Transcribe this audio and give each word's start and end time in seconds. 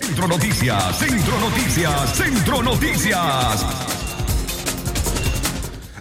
Centro 0.00 0.28
Noticias, 0.28 0.98
Centro 0.98 1.40
Noticias, 1.40 2.16
Centro 2.16 2.62
Noticias. 2.62 3.66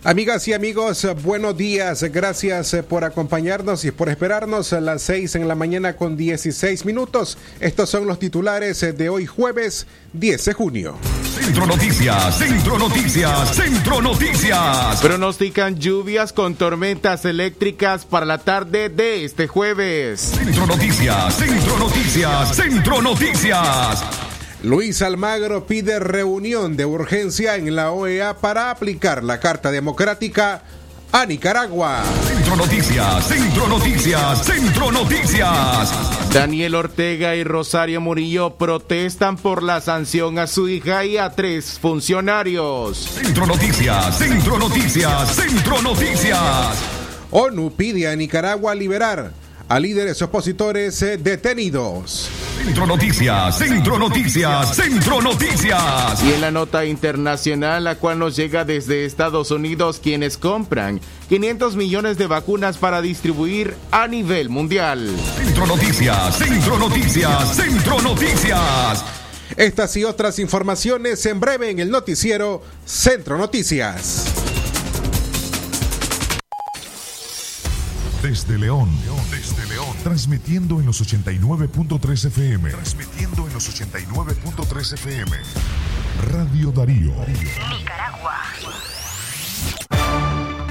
Amigas 0.03 0.47
y 0.47 0.53
amigos, 0.53 1.07
buenos 1.23 1.57
días. 1.57 2.03
Gracias 2.03 2.75
por 2.87 3.03
acompañarnos 3.03 3.85
y 3.85 3.91
por 3.91 4.09
esperarnos 4.09 4.73
a 4.73 4.81
las 4.81 5.01
6 5.03 5.35
en 5.35 5.47
la 5.47 5.55
mañana 5.55 5.95
con 5.95 6.17
16 6.17 6.85
minutos. 6.85 7.37
Estos 7.59 7.89
son 7.89 8.05
los 8.05 8.19
titulares 8.19 8.81
de 8.81 9.09
hoy 9.09 9.25
jueves 9.25 9.87
10 10.13 10.45
de 10.45 10.53
junio. 10.53 10.95
Centro 11.45 11.67
Noticias, 11.67 12.39
Centro 12.39 12.79
Noticias, 12.79 13.55
Centro 13.55 14.01
Noticias. 14.01 14.99
Pronostican 14.99 15.77
lluvias 15.79 16.33
con 16.33 16.55
tormentas 16.55 17.23
eléctricas 17.23 18.03
para 18.03 18.25
la 18.25 18.39
tarde 18.39 18.89
de 18.89 19.25
este 19.25 19.45
jueves. 19.45 20.21
Centro 20.21 20.65
Noticias, 20.65 21.35
Centro 21.35 21.77
Noticias, 21.77 22.55
Centro 22.55 22.99
Noticias. 22.99 24.03
Luis 24.63 25.03
Almagro 25.03 25.67
pide 25.67 25.99
reunión 25.99 26.77
de 26.77 26.87
urgencia 26.87 27.57
en 27.57 27.75
la 27.75 27.91
OEA 27.91 28.37
para 28.37 28.71
aplicar 28.71 29.23
la 29.23 29.39
Carta 29.39 29.69
Democrática 29.69 30.63
a 31.15 31.25
Nicaragua. 31.25 32.03
Centro 32.27 32.57
Noticias, 32.57 33.25
Centro 33.25 33.67
Noticias, 33.69 34.45
Centro 34.45 34.91
Noticias. 34.91 36.33
Daniel 36.33 36.75
Ortega 36.75 37.37
y 37.37 37.45
Rosario 37.45 38.01
Murillo 38.01 38.57
protestan 38.57 39.37
por 39.37 39.63
la 39.63 39.79
sanción 39.79 40.37
a 40.39 40.47
su 40.47 40.67
hija 40.67 41.05
y 41.05 41.17
a 41.17 41.29
tres 41.29 41.79
funcionarios. 41.79 42.97
Centro 42.97 43.45
Noticias, 43.47 44.17
Centro 44.17 44.59
Noticias, 44.59 45.35
Centro 45.35 45.81
Noticias. 45.81 46.83
ONU 47.31 47.71
pide 47.71 48.09
a 48.09 48.15
Nicaragua 48.17 48.75
liberar 48.75 49.31
a 49.69 49.79
líderes 49.79 50.21
opositores 50.21 51.01
eh, 51.01 51.17
detenidos. 51.17 52.29
Centro 52.65 52.87
Noticias, 52.87 53.59
Centro 53.59 53.99
Noticias, 53.99 54.75
Centro 54.75 55.21
Noticias. 55.21 56.23
Y 56.23 56.33
en 56.33 56.41
la 56.41 56.49
nota 56.49 56.83
internacional, 56.83 57.83
la 57.83 57.99
cual 57.99 58.17
nos 58.17 58.35
llega 58.35 58.65
desde 58.65 59.05
Estados 59.05 59.51
Unidos, 59.51 59.99
quienes 60.01 60.35
compran 60.35 60.99
500 61.29 61.75
millones 61.75 62.17
de 62.17 62.25
vacunas 62.25 62.79
para 62.79 63.03
distribuir 63.03 63.75
a 63.91 64.07
nivel 64.07 64.49
mundial. 64.49 65.15
Centro 65.37 65.67
Noticias, 65.67 66.37
Centro 66.39 66.79
Noticias, 66.79 67.55
Centro 67.55 68.01
Noticias. 68.01 69.05
Estas 69.57 69.95
y 69.95 70.03
otras 70.03 70.39
informaciones 70.39 71.23
en 71.27 71.39
breve 71.39 71.69
en 71.69 71.77
el 71.77 71.91
noticiero 71.91 72.63
Centro 72.83 73.37
Noticias. 73.37 74.25
Desde 78.23 78.57
León, 78.57 78.89
León, 79.03 79.34
transmitiendo 80.05 80.79
en 80.79 80.85
los 80.85 81.01
89.3 81.01 82.27
FM. 82.27 82.69
Transmitiendo 82.69 83.47
en 83.47 83.53
los 83.53 83.67
89.3 83.67 84.93
FM. 84.93 85.31
Radio 86.31 86.71
Darío. 86.71 87.11
Nicaragua. 87.71 88.35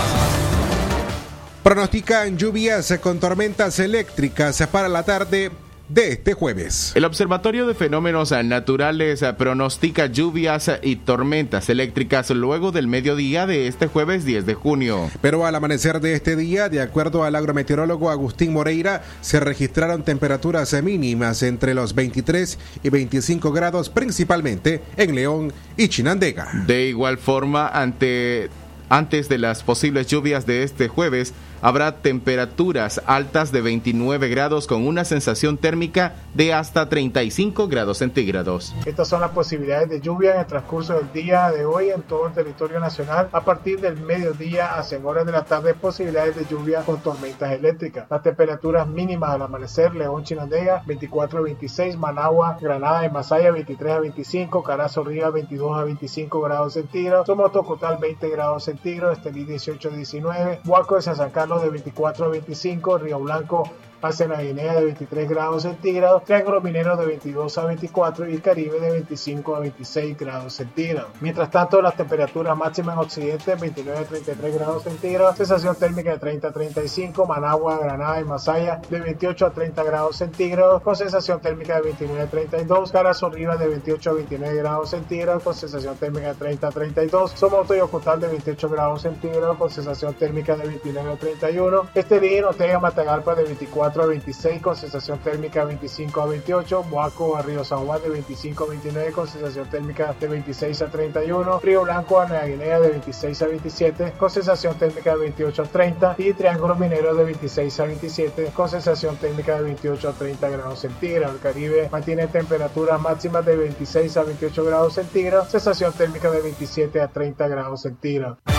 Pronostican 1.63 2.37
lluvias 2.37 2.99
con 3.01 3.19
tormentas 3.19 3.79
eléctricas 3.79 4.67
para 4.71 4.87
la 4.89 5.03
tarde 5.03 5.51
de 5.89 6.11
este 6.11 6.33
jueves. 6.33 6.91
El 6.95 7.05
Observatorio 7.05 7.67
de 7.67 7.73
Fenómenos 7.73 8.31
Naturales 8.31 9.23
pronostica 9.37 10.05
lluvias 10.05 10.71
y 10.83 10.97
tormentas 10.97 11.69
eléctricas 11.69 12.29
luego 12.29 12.71
del 12.71 12.87
mediodía 12.87 13.47
de 13.47 13.67
este 13.67 13.87
jueves 13.87 14.23
10 14.23 14.45
de 14.45 14.53
junio. 14.53 15.09
Pero 15.21 15.45
al 15.45 15.55
amanecer 15.55 15.99
de 15.99 16.13
este 16.13 16.35
día, 16.35 16.69
de 16.69 16.81
acuerdo 16.81 17.23
al 17.23 17.35
agrometeorólogo 17.35 18.09
Agustín 18.09 18.53
Moreira, 18.53 19.03
se 19.21 19.39
registraron 19.39 20.03
temperaturas 20.03 20.73
mínimas 20.83 21.43
entre 21.43 21.73
los 21.73 21.95
23 21.95 22.57
y 22.83 22.89
25 22.89 23.51
grados, 23.51 23.89
principalmente 23.89 24.81
en 24.95 25.15
León 25.15 25.53
y 25.75 25.87
Chinandega. 25.87 26.49
De 26.67 26.85
igual 26.85 27.17
forma, 27.17 27.67
ante 27.67 28.49
antes 28.89 29.29
de 29.29 29.37
las 29.37 29.63
posibles 29.63 30.07
lluvias 30.07 30.45
de 30.45 30.63
este 30.63 30.87
jueves, 30.87 31.33
habrá 31.61 32.01
temperaturas 32.01 33.01
altas 33.05 33.51
de 33.51 33.61
29 33.61 34.29
grados 34.29 34.67
con 34.67 34.87
una 34.87 35.05
sensación 35.05 35.57
térmica 35.57 36.15
de 36.33 36.53
hasta 36.53 36.87
35 36.87 37.67
grados 37.67 37.97
centígrados. 37.97 38.75
Estas 38.85 39.07
son 39.07 39.21
las 39.21 39.31
posibilidades 39.31 39.89
de 39.89 40.01
lluvia 40.01 40.33
en 40.33 40.39
el 40.41 40.45
transcurso 40.45 40.93
del 40.93 41.11
día 41.11 41.51
de 41.51 41.65
hoy 41.65 41.89
en 41.89 42.01
todo 42.03 42.27
el 42.27 42.33
territorio 42.33 42.79
nacional. 42.79 43.29
A 43.31 43.41
partir 43.41 43.79
del 43.79 43.97
mediodía 43.97 44.75
a 44.77 44.83
horas 45.03 45.25
de 45.25 45.31
la 45.31 45.43
tarde, 45.43 45.73
posibilidades 45.73 46.35
de 46.35 46.45
lluvia 46.45 46.81
con 46.81 46.99
tormentas 47.01 47.51
eléctricas. 47.51 48.07
Las 48.09 48.23
temperaturas 48.23 48.87
mínimas 48.87 49.31
al 49.31 49.41
amanecer, 49.41 49.95
León 49.95 50.23
Chinandega 50.23 50.83
24 50.85 51.39
a 51.39 51.41
26, 51.43 51.97
Managua, 51.97 52.57
Granada 52.59 53.05
y 53.05 53.09
Masaya 53.09 53.51
23 53.51 53.93
a 53.93 53.99
25, 53.99 54.63
Carazo 54.63 55.03
Ría 55.03 55.29
22 55.29 55.77
a 55.77 55.83
25 55.83 56.41
grados 56.41 56.73
centígrados, 56.73 57.27
Somotocotal 57.27 57.97
20 57.97 58.29
grados 58.29 58.63
centígrados, 58.63 59.17
Estelí 59.17 59.45
18 59.45 59.89
a 59.89 59.91
19, 59.91 60.59
Huaco 60.65 60.95
de 60.95 61.01
San 61.01 61.29
Carlos 61.29 61.48
de 61.57 61.69
24 61.69 62.25
a 62.25 62.27
25, 62.29 62.97
Río 62.99 63.19
Blanco 63.19 63.63
Pase 63.99 64.29
la 64.29 64.41
Guinea 64.41 64.75
de 64.75 64.85
23 64.85 65.29
grados 65.29 65.63
centígrados, 65.63 66.23
Triángulo 66.23 66.61
Minero 66.61 66.95
de 66.95 67.05
22 67.05 67.57
a 67.57 67.65
24 67.65 68.29
y 68.29 68.37
Caribe 68.37 68.79
de 68.79 68.91
25 68.91 69.55
a 69.55 69.59
26 69.59 70.17
grados 70.17 70.53
centígrados. 70.53 71.11
Mientras 71.19 71.51
tanto, 71.51 71.81
las 71.81 71.97
temperaturas 71.97 72.55
máximas 72.55 72.95
en 72.95 72.99
Occidente 73.01 73.55
29 73.55 73.99
a 73.99 74.03
33 74.03 74.55
grados 74.55 74.83
centígrados, 74.83 75.35
sensación 75.35 75.75
térmica 75.75 76.11
de 76.11 76.19
30 76.19 76.47
a 76.47 76.51
35, 76.51 77.25
Managua, 77.25 77.77
Granada 77.77 78.21
y 78.21 78.23
Masaya 78.23 78.79
de 78.89 79.01
28 79.01 79.45
a 79.45 79.49
30 79.51 79.83
grados 79.83 80.15
centígrados, 80.15 80.81
con 80.81 80.95
sensación 80.95 81.41
térmica 81.41 81.75
de 81.75 81.81
29 81.81 82.21
a 82.21 82.27
32, 82.27 82.91
Caras 82.93 83.21
Arriba 83.21 83.57
de 83.57 83.67
28 83.67 84.09
a 84.09 84.13
29 84.13 84.55
grados 84.55 84.89
centígrados, 84.91 85.43
con 85.43 85.53
sensación 85.53 85.97
térmica 85.97 86.27
de 86.29 86.35
30 86.35 86.67
a 86.67 86.71
32, 86.71 87.31
Somoto 87.31 87.75
y 87.75 87.79
Ocotal 87.81 88.21
de 88.21 88.29
28 88.29 88.69
grados 88.69 89.01
centígrados, 89.01 89.57
con 89.57 89.69
sensación 89.69 90.13
térmica 90.13 90.55
de 90.55 90.67
29 90.67 91.11
a 91.11 91.15
31, 91.17 91.89
Estelín, 91.93 92.45
Ortega, 92.45 92.79
Matagalpa 92.79 93.35
de 93.35 93.43
24 93.43 93.88
a 93.97 94.05
26, 94.05 94.61
con 94.61 94.75
sensación 94.75 95.19
térmica 95.19 95.61
de 95.61 95.67
25 95.67 96.21
a 96.21 96.25
28, 96.27 96.83
Moaco, 96.83 97.41
Río 97.41 97.63
San 97.63 97.85
Juan 97.85 98.01
de 98.01 98.09
25 98.09 98.63
a 98.63 98.67
29, 98.67 99.11
con 99.11 99.27
sensación 99.27 99.69
térmica 99.69 100.15
de 100.19 100.27
26 100.27 100.81
a 100.83 100.91
31, 100.91 101.59
Río 101.59 101.83
Blanco, 101.83 102.23
Nueva 102.25 102.45
Guinea 102.45 102.79
de 102.79 102.89
26 102.89 103.41
a 103.41 103.47
27, 103.47 104.13
con 104.17 104.29
sensación 104.29 104.75
térmica 104.77 105.13
de 105.13 105.19
28 105.21 105.61
a 105.61 105.65
30 105.65 106.15
y 106.19 106.33
Triángulo 106.33 106.75
Minero 106.75 107.15
de 107.15 107.23
26 107.23 107.79
a 107.79 107.85
27, 107.85 108.51
con 108.53 108.69
sensación 108.69 109.15
térmica 109.17 109.55
de 109.55 109.63
28 109.63 110.09
a 110.09 110.13
30 110.13 110.49
grados 110.49 110.79
centígrados. 110.79 111.35
El 111.35 111.41
Caribe 111.41 111.89
mantiene 111.91 112.27
temperaturas 112.27 113.01
máximas 113.01 113.45
de 113.45 113.55
26 113.55 114.17
a 114.17 114.23
28 114.23 114.63
grados 114.65 114.93
centígrados, 114.93 115.49
sensación 115.49 115.91
térmica 115.93 116.29
de 116.29 116.41
27 116.41 117.01
a 117.01 117.07
30 117.07 117.47
grados 117.47 117.81
centígrados. 117.81 118.58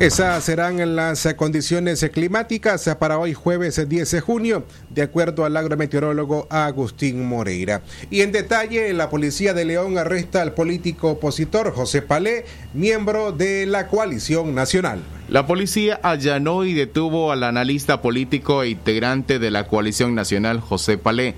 Esas 0.00 0.42
serán 0.42 0.96
las 0.96 1.28
condiciones 1.36 2.04
climáticas 2.12 2.90
para 2.98 3.16
hoy 3.16 3.32
jueves 3.32 3.88
10 3.88 4.10
de 4.10 4.20
junio, 4.20 4.64
de 4.90 5.02
acuerdo 5.02 5.44
al 5.44 5.56
agrometeorólogo 5.56 6.48
Agustín 6.50 7.24
Moreira. 7.24 7.80
Y 8.10 8.22
en 8.22 8.32
detalle, 8.32 8.92
la 8.92 9.08
policía 9.08 9.54
de 9.54 9.64
León 9.64 9.96
arresta 9.96 10.42
al 10.42 10.52
político 10.52 11.10
opositor 11.10 11.72
José 11.72 12.02
Palé, 12.02 12.44
miembro 12.74 13.30
de 13.30 13.66
la 13.66 13.86
coalición 13.86 14.52
nacional. 14.52 14.98
La 15.28 15.46
policía 15.46 16.00
allanó 16.02 16.64
y 16.64 16.74
detuvo 16.74 17.30
al 17.30 17.44
analista 17.44 18.02
político 18.02 18.64
e 18.64 18.70
integrante 18.70 19.38
de 19.38 19.52
la 19.52 19.68
coalición 19.68 20.16
nacional 20.16 20.58
José 20.58 20.98
Palé 20.98 21.36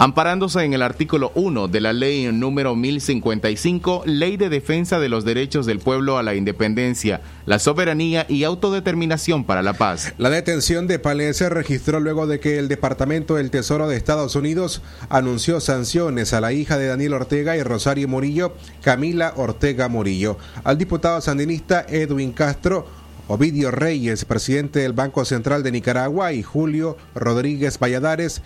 Amparándose 0.00 0.62
en 0.62 0.74
el 0.74 0.82
artículo 0.82 1.32
1 1.34 1.66
de 1.66 1.80
la 1.80 1.92
ley 1.92 2.30
número 2.30 2.76
1055, 2.76 4.04
Ley 4.06 4.36
de 4.36 4.48
Defensa 4.48 5.00
de 5.00 5.08
los 5.08 5.24
Derechos 5.24 5.66
del 5.66 5.80
Pueblo 5.80 6.18
a 6.18 6.22
la 6.22 6.36
Independencia, 6.36 7.20
la 7.46 7.58
Soberanía 7.58 8.24
y 8.28 8.44
Autodeterminación 8.44 9.42
para 9.42 9.60
la 9.60 9.72
Paz. 9.72 10.14
La 10.16 10.30
detención 10.30 10.86
de 10.86 11.00
Palé 11.00 11.34
se 11.34 11.48
registró 11.48 11.98
luego 11.98 12.28
de 12.28 12.38
que 12.38 12.60
el 12.60 12.68
Departamento 12.68 13.34
del 13.34 13.50
Tesoro 13.50 13.88
de 13.88 13.96
Estados 13.96 14.36
Unidos 14.36 14.82
anunció 15.08 15.58
sanciones 15.58 16.32
a 16.32 16.40
la 16.40 16.52
hija 16.52 16.78
de 16.78 16.86
Daniel 16.86 17.14
Ortega 17.14 17.56
y 17.56 17.64
Rosario 17.64 18.06
Murillo, 18.06 18.54
Camila 18.82 19.32
Ortega 19.34 19.88
Murillo, 19.88 20.38
al 20.62 20.78
diputado 20.78 21.20
sandinista 21.20 21.84
Edwin 21.88 22.30
Castro, 22.30 22.86
Ovidio 23.26 23.72
Reyes, 23.72 24.24
presidente 24.24 24.78
del 24.78 24.92
Banco 24.92 25.24
Central 25.24 25.64
de 25.64 25.72
Nicaragua, 25.72 26.32
y 26.32 26.44
Julio 26.44 26.96
Rodríguez 27.16 27.78
Valladares, 27.80 28.42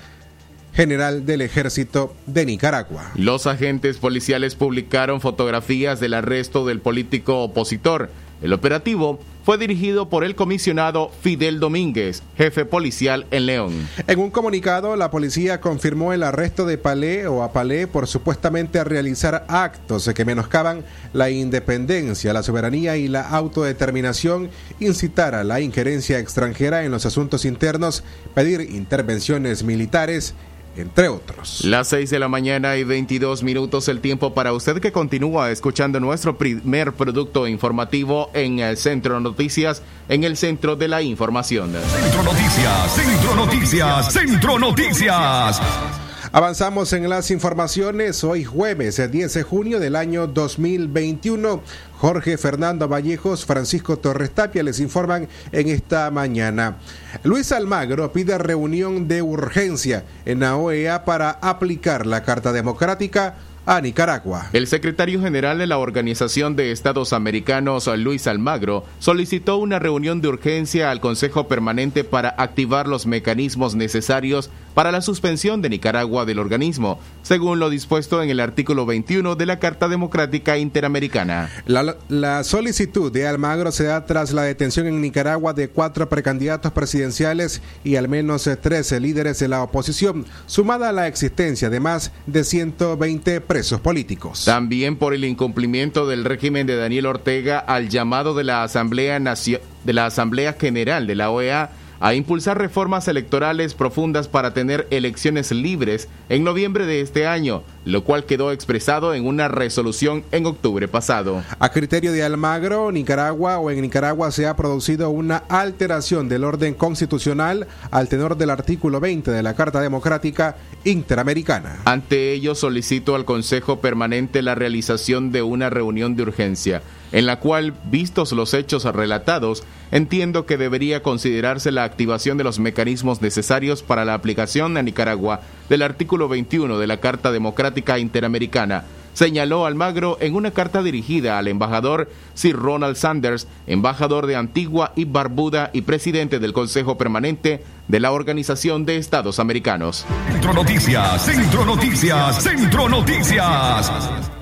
general 0.73 1.27
del 1.27 1.43
ejército 1.43 2.15
de 2.27 2.47
Nicaragua. 2.47 3.11
Los 3.15 3.47
agentes 3.47 3.99
policiales 3.99 4.55
publicaron 4.55 5.21
fotografías 5.21 6.01
del 6.01 6.15
arresto 6.15 6.67
del 6.67 6.81
político 6.81 7.43
opositor. 7.43 8.11
El 8.41 8.53
operativo 8.53 9.21
fue 9.45 9.59
dirigido 9.59 10.09
por 10.09 10.25
el 10.25 10.35
comisionado 10.35 11.11
Fidel 11.21 11.59
Domínguez, 11.59 12.23
jefe 12.37 12.65
policial 12.65 13.27
en 13.31 13.47
León. 13.47 13.89
En 14.07 14.19
un 14.21 14.31
comunicado, 14.31 14.95
la 14.97 15.11
policía 15.11 15.61
confirmó 15.61 16.13
el 16.13 16.23
arresto 16.23 16.65
de 16.65 16.79
Palé 16.79 17.27
o 17.27 17.43
a 17.43 17.53
Palé 17.53 17.87
por 17.87 18.07
supuestamente 18.07 18.83
realizar 18.85 19.45
actos 19.49 20.09
que 20.15 20.25
menoscaban 20.25 20.85
la 21.13 21.31
independencia, 21.31 22.33
la 22.33 22.45
soberanía 22.45 22.97
y 22.97 23.09
la 23.09 23.29
autodeterminación, 23.29 24.49
incitar 24.79 25.35
a 25.35 25.45
la 25.45 25.61
injerencia 25.61 26.19
extranjera 26.19 26.85
en 26.85 26.93
los 26.93 27.05
asuntos 27.05 27.45
internos, 27.45 28.05
pedir 28.35 28.61
intervenciones 28.61 29.65
militares 29.65 30.35
entre 30.77 31.09
otros. 31.09 31.65
Las 31.65 31.89
6 31.89 32.11
de 32.11 32.19
la 32.19 32.29
mañana 32.29 32.77
y 32.77 32.85
22 32.85 33.43
minutos 33.43 33.89
el 33.89 34.01
tiempo 34.01 34.35
para 34.35 34.53
usted 34.53 34.81
que 34.81 34.93
continúa 34.93 35.51
escuchando 35.51 36.01
nuestro 36.01 36.37
primer 36.39 36.93
producto 36.93 37.47
informativo 37.47 38.31
en 38.35 38.59
el 38.59 38.77
Centro 38.77 39.21
Noticias, 39.21 39.83
en 40.09 40.25
el 40.25 40.37
Centro 40.37 40.77
de 40.77 40.89
la 40.89 41.03
Información. 41.03 41.73
Centro 41.73 42.23
Noticias, 42.23 42.93
Centro 42.95 43.35
Noticias, 43.37 44.13
Centro 44.13 44.59
Noticias. 44.59 46.02
Avanzamos 46.35 46.95
en 46.95 47.11
las 47.11 47.31
informaciones. 47.31 48.25
Hoy 48.25 48.43
jueves 48.43 48.97
10 49.11 49.35
de 49.35 49.43
junio 49.43 49.79
del 49.79 49.95
año 49.95 50.27
2021. 50.27 51.61
Jorge 51.99 52.39
Fernando 52.39 52.89
Vallejos, 52.89 53.45
Francisco 53.45 53.99
Torres 53.99 54.31
Tapia 54.31 54.63
les 54.63 54.81
informan 54.81 55.29
en 55.53 55.69
esta 55.69 56.11
mañana. 56.11 56.79
Luis 57.23 57.53
Almagro 57.53 58.15
pide 58.15 58.39
reunión 58.39 59.09
de 59.09 59.21
urgencia 59.21 60.07
en 60.25 60.41
la 60.41 60.57
OEA 60.57 61.05
para 61.05 61.33
aplicar 61.33 62.07
la 62.07 62.23
Carta 62.23 62.55
Democrática 62.55 63.37
a 63.67 63.81
Nicaragua. 63.81 64.49
El 64.53 64.67
secretario 64.67 65.21
general 65.21 65.59
de 65.59 65.67
la 65.67 65.79
Organización 65.79 66.57
de 66.57 66.73
Estados 66.73 67.13
Americanos, 67.13 67.87
Luis 67.99 68.27
Almagro, 68.27 68.85
solicitó 68.99 69.57
una 69.59 69.79
reunión 69.79 70.21
de 70.21 70.29
urgencia 70.29 70.91
al 70.91 71.01
Consejo 71.01 71.47
Permanente 71.47 72.03
para 72.05 72.31
activar 72.31 72.89
los 72.89 73.07
mecanismos 73.07 73.75
necesarios 73.75 74.51
para 74.75 74.93
la 74.93 75.03
suspensión 75.03 75.63
de 75.63 75.71
Nicaragua 75.71 76.25
del 76.25 76.39
organismo, 76.39 76.99
según 77.23 77.59
lo 77.59 77.71
dispuesto 77.71 78.23
en 78.23 78.31
el 78.31 78.41
artículo 78.41 78.87
21 78.87 79.37
de 79.37 79.47
la 79.47 79.59
Carta 79.59 79.89
Democrática 79.89 80.59
Interamericana. 80.59 81.51
La, 81.67 81.97
la, 82.09 82.45
solicitud 82.45 83.13
de 83.13 83.27
Almagro 83.27 83.73
se 83.73 83.85
da 83.85 84.07
tras 84.07 84.33
la 84.33 84.43
detención 84.43 84.87
en 84.87 85.01
Nicaragua 85.01 85.53
de 85.53 85.69
cuatro 85.69 86.09
precandidatos 86.09 86.73
presidenciales 86.73 87.63
y 87.85 87.97
al 87.97 88.09
menos 88.09 88.49
13 88.61 89.01
líderes 89.01 89.39
de 89.39 89.49
la 89.49 89.63
oposición, 89.63 90.27
sumada 90.47 90.89
a 90.89 90.93
la 90.93 91.07
existencia 91.07 91.71
de 91.71 91.81
más 91.81 92.13
de 92.27 92.45
120 92.45 93.41
presos 93.41 93.81
políticos. 93.81 94.45
También 94.45 94.97
por 94.97 95.15
el 95.15 95.25
incumplimiento 95.25 96.07
del 96.07 96.25
régimen 96.25 96.67
de 96.67 96.77
Daniel 96.77 97.07
Ortega 97.07 97.59
al 97.59 97.89
llamado 97.89 98.35
de 98.35 98.45
la 98.45 98.63
Asamblea, 98.63 99.19
de 99.19 99.93
la 99.93 100.07
Asamblea 100.07 100.55
General 100.55 101.07
de 101.07 101.15
la 101.15 101.31
OEA 101.31 101.71
a 102.03 102.15
impulsar 102.15 102.59
reformas 102.59 103.07
electorales 103.07 103.75
profundas 103.75 104.27
para 104.27 104.53
tener 104.53 104.89
elecciones 104.91 105.53
libres 105.53 106.09
en 106.29 106.43
noviembre 106.43 106.85
de 106.85 107.01
este 107.01 107.29
año, 107.29 107.63
lo 107.85 108.03
cual 108.03 108.25
quedó 108.25 108.51
expresado 108.51 109.15
en 109.15 109.25
una 109.25 109.47
resolución 109.47 110.25
en 110.33 110.47
octubre 110.47 110.89
pasado. 110.89 111.45
A 111.61 111.71
criterio 111.71 112.11
de 112.11 112.25
Almagro, 112.25 112.91
Nicaragua 112.91 113.61
o 113.61 113.71
en 113.71 113.81
Nicaragua 113.81 114.33
se 114.33 114.49
ha 114.49 114.57
producido 114.57 115.11
una 115.11 115.37
alteración 115.49 116.29
del 116.29 116.43
orden 116.43 116.75
constitucional 116.75 117.69
al 117.93 118.09
tenor 118.09 118.37
del 118.37 118.51
artículo 118.51 118.99
20 118.99 119.31
de 119.31 119.43
la 119.45 119.55
Carta 119.55 119.81
Democrática 119.81 120.57
Interamericana. 120.83 121.83
Ante 121.85 122.33
ello 122.33 122.57
solicito 122.57 123.15
al 123.15 123.25
Consejo 123.25 123.81
Permanente 123.81 124.43
la 124.43 124.57
realización 124.57 125.31
de 125.31 125.43
una 125.43 125.71
reunión 125.71 126.17
de 126.17 126.25
urgencia 126.25 126.83
en 127.13 127.27
la 127.27 127.39
cual, 127.39 127.75
vistos 127.85 128.33
los 128.33 128.55
hechos 128.55 128.85
relatados, 128.85 129.65
entiendo 129.91 130.47
que 130.47 130.57
debería 130.57 131.03
considerarse 131.03 131.71
la 131.71 131.85
activación 131.85 132.39
de 132.39 132.45
los 132.45 132.59
mecanismos 132.59 133.23
necesarios 133.23 133.83
para 133.83 134.05
la 134.05 134.15
aplicación 134.15 134.77
a 134.77 134.83
Nicaragua 134.83 135.41
del 135.69 135.83
artículo 135.83 136.29
21 136.29 136.79
de 136.79 136.87
la 136.87 136.99
Carta 136.99 137.31
Democrática 137.31 137.99
Interamericana, 137.99 138.85
señaló 139.15 139.67
Almagro 139.67 140.17
en 140.21 140.35
una 140.35 140.51
carta 140.51 140.83
dirigida 140.83 141.39
al 141.39 141.49
embajador 141.49 142.11
Sir 142.35 142.57
Ronald 142.57 142.97
Sanders, 142.97 143.47
embajador 143.67 144.27
de 144.27 144.37
Antigua 144.37 144.93
y 144.97 145.05
Barbuda 145.05 145.71
y 145.73 145.83
presidente 145.83 146.39
del 146.39 146.53
Consejo 146.53 146.97
Permanente 146.97 147.63
de 147.89 148.01
la 148.01 148.13
Organización 148.13 148.85
de 148.87 148.97
Estados 148.97 149.39
Americanos. 149.39 150.07
Centro 150.31 150.55
Noticias, 150.55 151.23
Centro 151.25 151.65
Noticias, 151.65 152.43
Centro 152.43 152.89
Noticias. 152.89 154.42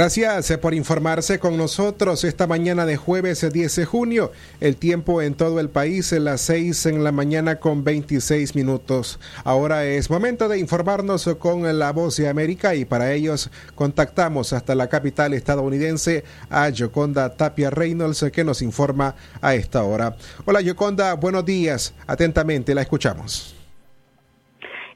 Gracias 0.00 0.50
eh, 0.50 0.56
por 0.56 0.72
informarse 0.72 1.38
con 1.38 1.58
nosotros 1.58 2.24
esta 2.24 2.46
mañana 2.46 2.86
de 2.86 2.96
jueves 2.96 3.46
10 3.52 3.76
eh, 3.76 3.80
de 3.82 3.84
junio. 3.84 4.32
El 4.58 4.76
tiempo 4.76 5.20
en 5.20 5.34
todo 5.34 5.60
el 5.60 5.68
país 5.68 6.10
es 6.14 6.22
las 6.22 6.40
6 6.40 6.86
en 6.86 7.04
la 7.04 7.12
mañana 7.12 7.56
con 7.56 7.84
26 7.84 8.54
minutos. 8.54 9.20
Ahora 9.44 9.84
es 9.84 10.08
momento 10.08 10.48
de 10.48 10.58
informarnos 10.58 11.28
con 11.38 11.78
la 11.78 11.92
voz 11.92 12.16
de 12.16 12.30
América 12.30 12.74
y 12.74 12.86
para 12.86 13.12
ellos 13.12 13.50
contactamos 13.74 14.54
hasta 14.54 14.74
la 14.74 14.88
capital 14.88 15.34
estadounidense 15.34 16.24
a 16.48 16.70
Yoconda 16.70 17.36
Tapia 17.36 17.68
Reynolds 17.68 18.24
que 18.32 18.42
nos 18.42 18.62
informa 18.62 19.14
a 19.42 19.54
esta 19.54 19.82
hora. 19.82 20.16
Hola 20.46 20.62
Yoconda, 20.62 21.12
buenos 21.12 21.44
días. 21.44 21.92
Atentamente 22.06 22.74
la 22.74 22.80
escuchamos. 22.80 23.59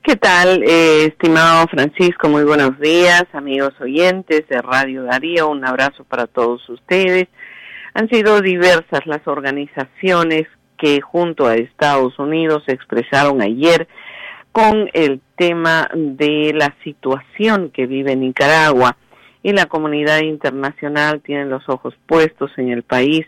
¿Qué 0.06 0.16
tal, 0.16 0.62
eh, 0.64 1.06
estimado 1.06 1.66
Francisco? 1.66 2.28
Muy 2.28 2.44
buenos 2.44 2.78
días, 2.78 3.24
amigos 3.32 3.72
oyentes 3.80 4.46
de 4.48 4.60
Radio 4.60 5.04
Darío. 5.04 5.48
Un 5.48 5.64
abrazo 5.64 6.04
para 6.04 6.26
todos 6.26 6.68
ustedes. 6.68 7.28
Han 7.94 8.10
sido 8.10 8.42
diversas 8.42 9.06
las 9.06 9.26
organizaciones 9.26 10.42
que 10.76 11.00
junto 11.00 11.46
a 11.46 11.54
Estados 11.54 12.18
Unidos 12.18 12.64
se 12.66 12.72
expresaron 12.74 13.40
ayer 13.40 13.88
con 14.52 14.90
el 14.92 15.22
tema 15.38 15.88
de 15.94 16.52
la 16.54 16.74
situación 16.84 17.70
que 17.70 17.86
vive 17.86 18.14
Nicaragua 18.14 18.98
y 19.42 19.52
la 19.52 19.64
comunidad 19.64 20.20
internacional 20.20 21.22
tiene 21.22 21.46
los 21.46 21.66
ojos 21.66 21.94
puestos 22.04 22.50
en 22.58 22.68
el 22.68 22.82
país, 22.82 23.24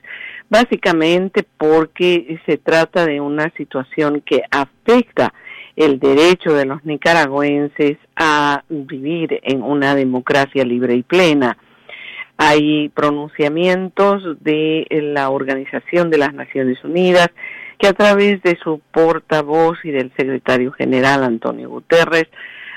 básicamente 0.50 1.42
porque 1.56 2.38
se 2.44 2.58
trata 2.58 3.06
de 3.06 3.22
una 3.22 3.50
situación 3.56 4.20
que 4.20 4.42
afecta 4.50 5.32
el 5.76 6.00
derecho 6.00 6.54
de 6.54 6.64
los 6.64 6.84
nicaragüenses 6.84 7.98
a 8.16 8.64
vivir 8.68 9.40
en 9.42 9.62
una 9.62 9.94
democracia 9.94 10.64
libre 10.64 10.94
y 10.94 11.02
plena. 11.02 11.58
Hay 12.38 12.88
pronunciamientos 12.90 14.42
de 14.42 14.86
la 14.90 15.30
Organización 15.30 16.10
de 16.10 16.18
las 16.18 16.34
Naciones 16.34 16.82
Unidas 16.82 17.28
que 17.78 17.88
a 17.88 17.92
través 17.92 18.42
de 18.42 18.58
su 18.62 18.80
portavoz 18.90 19.78
y 19.84 19.90
del 19.90 20.12
secretario 20.16 20.72
general 20.72 21.22
Antonio 21.22 21.68
Guterres 21.68 22.26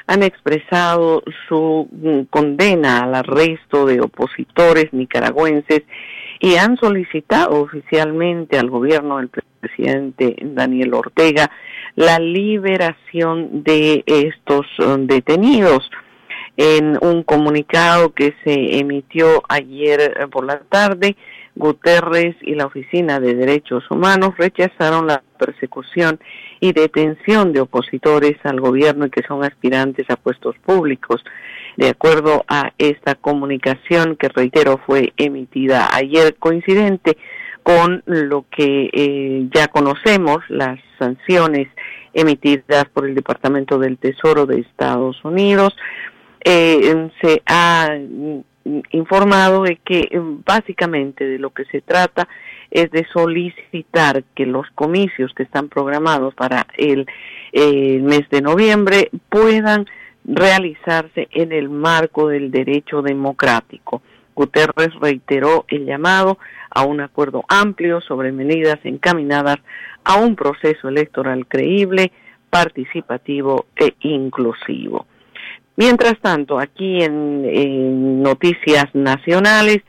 han 0.08 0.24
expresado 0.24 1.24
su 1.48 1.88
condena 2.30 3.04
al 3.04 3.16
arresto 3.16 3.86
de 3.86 4.02
opositores 4.02 4.92
nicaragüenses 4.92 5.84
y 6.40 6.56
han 6.56 6.78
solicitado 6.78 7.62
oficialmente 7.62 8.58
al 8.58 8.70
gobierno 8.70 9.18
del 9.18 9.30
presidente 9.30 9.49
Daniel 10.42 10.94
Ortega 10.94 11.50
la 11.96 12.18
liberación 12.18 13.64
de 13.64 14.04
estos 14.06 14.66
um, 14.80 15.06
detenidos. 15.06 15.90
En 16.56 16.98
un 17.02 17.24
comunicado 17.24 18.14
que 18.14 18.34
se 18.44 18.80
emitió 18.80 19.44
ayer 19.48 20.00
eh, 20.02 20.28
por 20.28 20.46
la 20.46 20.60
tarde, 20.60 21.16
Guterres 21.56 22.36
y 22.42 22.56
la 22.56 22.66
Oficina 22.66 23.20
de 23.20 23.36
Derechos 23.36 23.84
Humanos 23.90 24.36
rechazaron 24.38 25.08
la 25.08 25.24
persecución 25.38 26.20
y 26.62 26.74
detención 26.74 27.54
de 27.54 27.62
opositores 27.62 28.38
al 28.44 28.62
gobierno 28.62 29.06
y 29.06 29.10
que 29.10 29.24
son 29.24 29.44
aspirantes 29.44 30.10
a 30.10 30.16
puestos 30.16 30.58
públicos. 30.60 31.24
De 31.76 31.90
acuerdo 31.90 32.46
a 32.48 32.72
esta 32.78 33.16
comunicación 33.16 34.16
que 34.16 34.30
reitero 34.30 34.80
fue 34.86 35.14
emitida 35.18 35.90
ayer 35.94 36.36
coincidente 36.36 37.18
con 37.70 38.02
lo 38.08 38.46
que 38.50 38.90
eh, 38.92 39.48
ya 39.54 39.68
conocemos, 39.68 40.40
las 40.50 40.80
sanciones 40.98 41.68
emitidas 42.14 42.86
por 42.92 43.06
el 43.08 43.14
Departamento 43.14 43.78
del 43.78 44.00
Tesoro 44.00 44.48
de 44.48 44.62
Estados 44.62 45.24
Unidos. 45.24 45.76
Eh, 46.44 47.12
se 47.22 47.44
ha 47.46 47.96
informado 48.90 49.62
de 49.62 49.76
que 49.86 50.00
eh, 50.00 50.20
básicamente 50.44 51.28
de 51.28 51.38
lo 51.38 51.52
que 51.52 51.66
se 51.66 51.82
trata 51.82 52.28
es 52.72 52.90
de 52.90 53.06
solicitar 53.14 54.24
que 54.34 54.48
los 54.48 54.66
comicios 54.74 55.32
que 55.36 55.44
están 55.44 55.70
programados 55.70 56.34
para 56.34 56.66
el, 56.76 57.06
el 57.52 58.02
mes 58.02 58.28
de 58.32 58.42
noviembre 58.42 59.12
puedan 59.30 59.86
realizarse 60.26 61.28
en 61.30 61.52
el 61.52 61.70
marco 61.70 62.30
del 62.30 62.50
derecho 62.50 63.04
democrático. 63.04 64.02
Guterres 64.40 64.96
reiteró 65.02 65.66
el 65.68 65.86
llamado 65.86 66.38
a 66.70 66.86
un 66.86 67.02
acuerdo 67.02 67.44
amplio 67.50 68.00
sobre 68.00 68.32
medidas 68.32 68.80
encaminadas 68.86 69.58
a 70.06 70.16
un 70.16 70.38
proceso 70.38 70.88
electoral 70.88 71.46
creíble, 71.46 72.14
participativo 72.50 73.66
e 73.76 73.96
inclusivo. 74.00 75.08
Mientras 75.76 76.18
tanto, 76.22 76.58
aquí 76.58 77.04
en, 77.04 78.24
Noticias 78.24 78.86
Nacionales, 78.94 79.80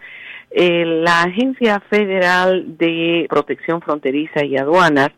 eh, 0.51 0.85
la 0.85 1.23
Agencia 1.23 1.79
Federal 1.89 2.77
de 2.77 3.27
Protección 3.31 3.81
Fronteriza 3.81 4.45
y 4.45 4.57
Aduanas 4.57 5.11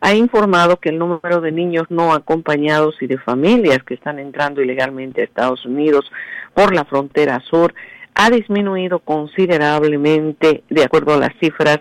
ha 0.00 0.14
informado 0.14 0.76
que 0.76 0.90
el 0.90 0.98
número 0.98 1.40
de 1.40 1.50
niños 1.50 1.86
no 1.88 2.12
acompañados 2.12 2.94
y 3.00 3.08
de 3.08 3.18
familias 3.18 3.82
que 3.82 3.94
están 3.94 4.20
entrando 4.20 4.62
ilegalmente 4.62 5.20
a 5.20 5.24
Estados 5.24 5.66
Unidos 5.66 6.08
por 6.54 6.72
la 6.72 6.84
frontera 6.84 7.40
sur 7.40 7.74
ha 8.18 8.30
disminuido 8.30 8.98
considerablemente 8.98 10.64
de 10.68 10.82
acuerdo 10.82 11.14
a 11.14 11.18
las 11.18 11.30
cifras 11.40 11.78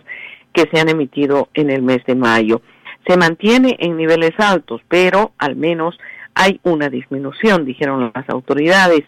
que 0.53 0.69
se 0.71 0.79
han 0.79 0.87
emitido 0.87 1.49
en 1.55 1.71
el 1.71 1.81
mes 1.81 2.05
de 2.05 2.13
mayo. 2.13 2.61
Se 3.07 3.17
mantiene 3.17 3.75
en 3.79 3.97
niveles 3.97 4.33
altos, 4.37 4.81
pero 4.87 5.31
al 5.39 5.55
menos 5.55 5.97
hay 6.35 6.59
una 6.61 6.89
disminución, 6.89 7.65
dijeron 7.65 8.11
las 8.13 8.29
autoridades. 8.29 9.01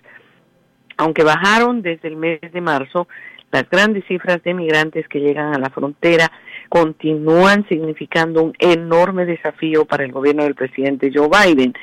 Aunque 0.97 1.23
bajaron 1.23 1.83
desde 1.83 2.07
el 2.07 2.15
mes 2.15 2.39
de 2.41 2.61
marzo, 2.61 3.07
las 3.51 3.69
grandes 3.69 4.05
cifras 4.07 4.41
de 4.43 4.55
migrantes 4.55 5.07
que 5.07 5.19
llegan 5.19 5.53
a 5.53 5.59
la 5.59 5.69
frontera 5.69 6.31
continúan 6.67 7.63
significando 7.69 8.41
un 8.41 8.53
enorme 8.57 9.25
desafío 9.25 9.85
para 9.85 10.03
el 10.03 10.11
gobierno 10.11 10.45
del 10.45 10.55
presidente 10.55 11.11
Joe 11.13 11.29
Biden 11.29 11.73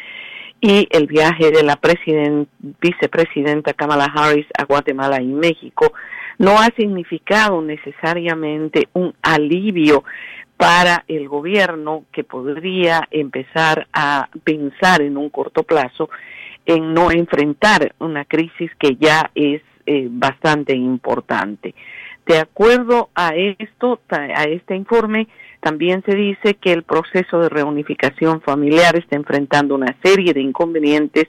y 0.67 0.89
el 0.91 1.07
viaje 1.07 1.53
de 1.53 1.63
la 1.63 1.79
vicepresidenta 2.81 3.73
Kamala 3.73 4.07
Harris 4.13 4.47
a 4.59 4.65
Guatemala 4.65 5.23
y 5.23 5.27
México 5.27 5.93
no 6.39 6.59
ha 6.59 6.67
significado 6.77 7.63
necesariamente 7.63 8.89
un 8.93 9.15
alivio 9.23 10.03
para 10.57 11.05
el 11.07 11.29
gobierno 11.29 12.07
que 12.11 12.25
podría 12.25 13.07
empezar 13.13 13.87
a 13.93 14.29
pensar 14.43 15.03
en 15.03 15.17
un 15.17 15.31
corto 15.31 15.63
plazo 15.63 16.11
en 16.65 16.93
no 16.93 17.13
enfrentar 17.13 17.95
una 18.01 18.25
crisis 18.25 18.73
que 18.81 18.97
ya 18.97 19.31
es 19.37 19.63
eh, 19.87 20.09
bastante 20.11 20.75
importante. 20.75 21.77
De 22.27 22.41
acuerdo 22.41 23.11
a 23.15 23.37
esto, 23.37 24.01
a 24.11 24.43
este 24.43 24.75
informe, 24.75 25.29
también 25.61 26.03
se 26.05 26.15
dice 26.15 26.55
que 26.55 26.73
el 26.73 26.83
proceso 26.83 27.41
de 27.41 27.49
reunificación 27.49 28.41
familiar 28.41 28.97
está 28.97 29.17
enfrentando 29.17 29.75
una 29.75 29.97
serie 30.03 30.33
de 30.33 30.41
inconvenientes 30.41 31.27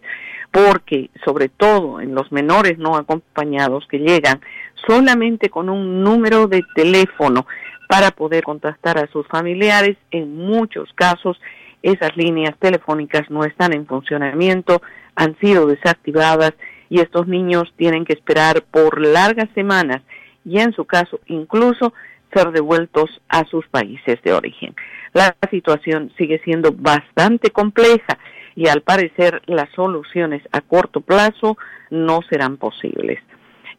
porque, 0.51 1.09
sobre 1.25 1.49
todo 1.49 2.01
en 2.01 2.15
los 2.15 2.31
menores 2.31 2.77
no 2.77 2.95
acompañados 2.95 3.85
que 3.87 3.99
llegan 3.99 4.41
solamente 4.87 5.49
con 5.49 5.69
un 5.69 6.03
número 6.03 6.47
de 6.47 6.63
teléfono 6.75 7.45
para 7.87 8.11
poder 8.11 8.43
contactar 8.43 8.97
a 8.97 9.07
sus 9.07 9.27
familiares, 9.27 9.97
en 10.11 10.35
muchos 10.35 10.91
casos 10.93 11.39
esas 11.81 12.15
líneas 12.17 12.55
telefónicas 12.59 13.29
no 13.29 13.43
están 13.43 13.73
en 13.73 13.85
funcionamiento, 13.85 14.81
han 15.15 15.37
sido 15.39 15.67
desactivadas 15.67 16.53
y 16.89 16.99
estos 16.99 17.27
niños 17.27 17.73
tienen 17.77 18.05
que 18.05 18.13
esperar 18.13 18.63
por 18.63 18.99
largas 19.01 19.49
semanas 19.53 20.01
y 20.45 20.59
en 20.59 20.73
su 20.73 20.85
caso 20.85 21.19
incluso 21.27 21.93
ser 22.33 22.51
devueltos 22.51 23.21
a 23.29 23.45
sus 23.45 23.67
países 23.67 24.21
de 24.23 24.33
origen. 24.33 24.75
La 25.13 25.35
situación 25.49 26.11
sigue 26.17 26.39
siendo 26.43 26.71
bastante 26.71 27.49
compleja 27.51 28.17
y 28.55 28.67
al 28.67 28.81
parecer 28.81 29.41
las 29.45 29.69
soluciones 29.75 30.41
a 30.51 30.61
corto 30.61 31.01
plazo 31.01 31.57
no 31.89 32.19
serán 32.29 32.57
posibles. 32.57 33.19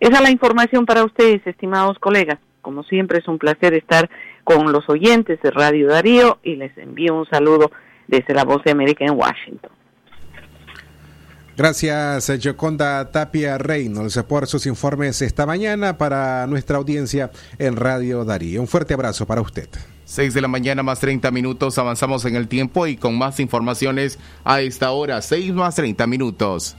Esa 0.00 0.18
es 0.18 0.20
la 0.22 0.30
información 0.30 0.86
para 0.86 1.04
ustedes, 1.04 1.44
estimados 1.46 1.98
colegas. 1.98 2.38
Como 2.62 2.82
siempre 2.84 3.18
es 3.18 3.28
un 3.28 3.38
placer 3.38 3.74
estar 3.74 4.08
con 4.44 4.72
los 4.72 4.88
oyentes 4.88 5.40
de 5.42 5.50
Radio 5.50 5.88
Darío 5.88 6.38
y 6.42 6.56
les 6.56 6.76
envío 6.78 7.14
un 7.14 7.26
saludo 7.26 7.70
desde 8.06 8.34
la 8.34 8.44
Voz 8.44 8.62
de 8.64 8.70
América 8.70 9.04
en 9.04 9.16
Washington. 9.16 9.70
Gracias, 11.58 12.30
Joconda 12.40 13.10
Tapia 13.10 13.58
Reynolds, 13.58 14.16
por 14.28 14.46
sus 14.46 14.64
informes 14.66 15.20
esta 15.22 15.44
mañana 15.44 15.98
para 15.98 16.46
nuestra 16.46 16.76
audiencia 16.76 17.32
en 17.58 17.74
Radio 17.74 18.24
Darío. 18.24 18.60
Un 18.60 18.68
fuerte 18.68 18.94
abrazo 18.94 19.26
para 19.26 19.40
usted. 19.40 19.68
6 20.04 20.34
de 20.34 20.40
la 20.40 20.46
mañana 20.46 20.84
más 20.84 21.00
30 21.00 21.32
minutos, 21.32 21.76
avanzamos 21.76 22.24
en 22.26 22.36
el 22.36 22.46
tiempo 22.46 22.86
y 22.86 22.96
con 22.96 23.18
más 23.18 23.40
informaciones 23.40 24.20
a 24.44 24.60
esta 24.60 24.92
hora, 24.92 25.20
6 25.20 25.52
más 25.52 25.74
30 25.74 26.06
minutos. 26.06 26.76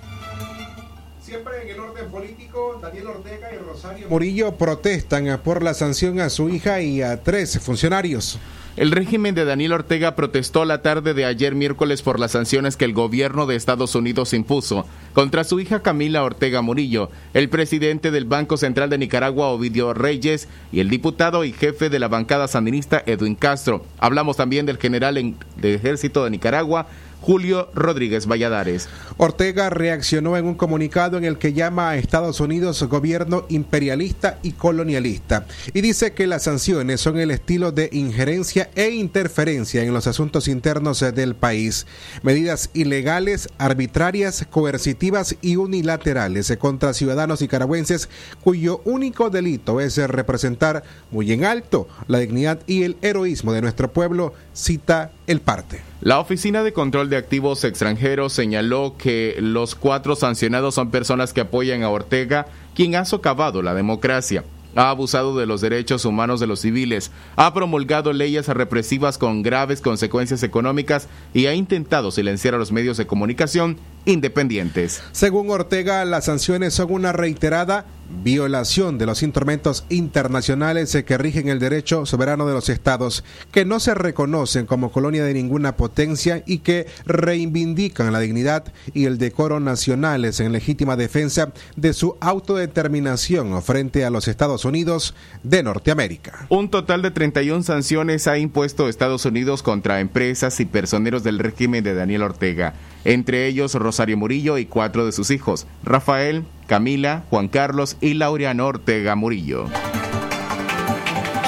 Siempre 1.22 1.62
en 1.64 1.70
el 1.72 1.80
orden 1.82 2.10
político, 2.10 2.80
Daniel 2.82 3.08
Ortega 3.08 3.54
y 3.54 3.58
Rosario 3.58 4.08
Murillo 4.08 4.56
protestan 4.56 5.42
por 5.44 5.62
la 5.62 5.74
sanción 5.74 6.22
a 6.22 6.30
su 6.30 6.48
hija 6.48 6.80
y 6.80 7.02
a 7.02 7.22
tres 7.22 7.60
funcionarios. 7.60 8.40
El 8.80 8.92
régimen 8.92 9.36
de 9.36 9.44
Daniel 9.44 9.74
Ortega 9.74 10.16
protestó 10.16 10.64
la 10.64 10.82
tarde 10.82 11.14
de 11.14 11.26
ayer 11.26 11.54
miércoles 11.54 12.02
por 12.02 12.18
las 12.18 12.32
sanciones 12.32 12.78
que 12.78 12.86
el 12.86 12.94
gobierno 12.94 13.46
de 13.46 13.58
Estados 13.58 13.94
Unidos 13.94 14.34
impuso 14.34 14.86
contra 15.12 15.44
su 15.44 15.60
hija 15.60 15.82
Camila 15.82 16.24
Ortega 16.24 16.62
Murillo, 16.62 17.10
el 17.34 17.50
presidente 17.50 18.10
del 18.10 18.24
Banco 18.24 18.56
Central 18.56 18.90
de 18.90 18.98
Nicaragua 18.98 19.48
Ovidio 19.48 19.94
Reyes 19.94 20.48
y 20.72 20.80
el 20.80 20.90
diputado 20.90 21.44
y 21.44 21.52
jefe 21.52 21.90
de 21.90 22.00
la 22.00 22.08
bancada 22.08 22.48
sandinista 22.48 23.04
Edwin 23.06 23.36
Castro. 23.36 23.84
Hablamos 23.98 24.38
también 24.38 24.66
del 24.66 24.78
general 24.78 25.36
de 25.58 25.74
ejército 25.74 26.24
de 26.24 26.30
Nicaragua 26.30 26.88
Julio 27.22 27.70
Rodríguez 27.74 28.28
Valladares. 28.28 28.90
Ortega 29.18 29.70
reaccionó 29.70 30.38
en 30.38 30.46
un 30.46 30.56
comunicado 30.56 31.18
en 31.18 31.26
el 31.26 31.38
que 31.38 31.54
llama 31.54 31.90
a 31.90 31.98
Estados 31.98 32.40
Unidos 32.40 32.82
gobierno 32.84 33.46
imperialista 33.50 34.40
y 34.42 34.54
colonialista 34.54 35.46
y 35.74 35.82
dice 35.82 36.14
que 36.14 36.28
las 36.28 36.44
sanciones 36.44 37.02
son 37.02 37.20
el 37.20 37.32
estilo 37.32 37.72
de 37.72 37.90
injerencia 37.92 38.70
e 38.76 38.90
interferencia 38.90 39.84
en 39.84 39.94
los 39.94 40.08
asuntos 40.08 40.48
internos 40.48 41.00
del 41.14 41.36
país, 41.36 41.86
medidas 42.24 42.70
ilegales, 42.74 43.50
arbitrarias, 43.58 44.46
coercitivas 44.50 45.36
y 45.42 45.58
unilaterales 45.58 46.56
contra 46.60 46.94
ciudadanos 46.94 47.42
nicaragüenses 47.42 48.10
cuyo 48.42 48.82
único 48.86 49.30
delito 49.30 49.82
es 49.82 49.98
representar 49.98 50.84
muy 51.12 51.32
en 51.32 51.46
alto 51.46 51.88
la 52.08 52.20
dignidad 52.20 52.60
y 52.68 52.84
el 52.84 52.98
heroísmo 53.02 53.54
de 53.54 53.62
nuestro 53.62 53.92
pueblo, 53.92 54.34
cita 54.54 55.12
el 55.30 55.42
parte. 55.42 55.82
La 56.02 56.20
Oficina 56.20 56.64
de 56.64 56.74
Control 56.74 57.08
de 57.08 57.16
Activos 57.16 57.64
Extranjeros 57.64 58.34
señaló 58.34 58.96
que 58.98 59.36
los 59.40 59.76
cuatro 59.76 60.16
sancionados 60.16 60.74
son 60.74 60.90
personas 60.90 61.34
que 61.34 61.42
apoyan 61.42 61.84
a 61.84 61.90
Ortega, 61.90 62.48
quien 62.74 62.96
ha 62.96 63.06
socavado 63.06 63.62
la 63.62 63.76
democracia 63.76 64.44
ha 64.76 64.90
abusado 64.90 65.38
de 65.38 65.46
los 65.46 65.62
derechos 65.62 66.06
humanos 66.06 66.40
de 66.40 66.48
los 66.48 66.62
civiles, 66.62 67.12
ha 67.36 67.54
promulgado 67.54 68.14
leyes 68.14 68.48
represivas 68.48 69.18
con 69.18 69.42
graves 69.42 69.82
consecuencias 69.82 70.44
económicas 70.44 71.08
y 71.34 71.48
ha 71.48 71.54
intentado 71.54 72.12
silenciar 72.12 72.54
a 72.54 72.58
los 72.58 72.72
medios 72.72 72.98
de 72.98 73.08
comunicación 73.08 73.78
independientes. 74.06 75.02
Según 75.12 75.50
Ortega, 75.50 76.06
las 76.06 76.26
sanciones 76.26 76.76
son 76.76 76.92
una 76.92 77.12
reiterada 77.12 77.86
violación 78.24 78.98
de 78.98 79.06
los 79.06 79.24
instrumentos 79.24 79.86
internacionales 79.90 80.98
que 81.06 81.18
rigen 81.18 81.48
el 81.48 81.60
derecho 81.60 82.06
soberano 82.06 82.48
de 82.48 82.54
los 82.54 82.70
estados, 82.70 83.24
que 83.52 83.66
no 83.66 83.80
se 83.80 83.94
reconocen 83.94 84.66
como 84.66 84.92
colonia 84.92 85.24
de 85.24 85.34
ninguna 85.34 85.76
potencia 85.76 86.44
y 86.46 86.60
que 86.60 86.88
reivindican 87.06 88.12
la 88.12 88.20
dignidad 88.20 88.74
y 88.94 89.06
el 89.06 89.18
decoro 89.18 89.60
nacionales 89.60 90.40
en 90.40 90.52
legítima 90.52 90.96
defensa 90.96 91.52
de 91.76 91.94
su 91.94 92.18
autodeterminación 92.20 93.62
frente 93.62 94.06
a 94.06 94.10
los 94.10 94.28
Estados 94.28 94.66
Unidos 94.66 95.14
de 95.44 95.64
Norteamérica. 95.64 96.46
Un 96.50 96.70
total 96.70 97.02
de 97.02 97.12
31 97.12 97.64
sanciones 97.64 98.28
ha 98.28 98.38
impuesto 98.38 98.90
Estados 98.90 99.26
Unidos 99.26 99.64
contra 99.64 100.00
empresas 100.00 100.60
y 100.60 100.66
personeros 100.66 101.24
del 101.24 101.40
régimen 101.40 101.84
de 101.84 101.94
Daniel 101.94 102.24
Ortega 102.24 102.74
entre 103.06 103.48
ellos 103.48 103.74
Rosario 103.76 104.18
Murillo 104.18 104.58
y 104.58 104.66
cuatro 104.66 105.06
de 105.06 105.12
sus 105.12 105.32
hijos, 105.32 105.68
Rafael, 105.84 106.46
Camila, 106.70 107.24
Juan 107.32 107.48
Carlos 107.48 107.98
y 108.00 108.14
Laureano 108.14 108.68
Ortega 108.68 109.16
Murillo. 109.16 109.66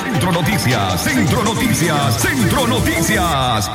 Centro 0.03 0.31
Noticias, 0.31 1.03
Centro 1.03 1.43
Noticias, 1.43 2.21
Centro 2.21 2.67
Noticias. 2.67 3.69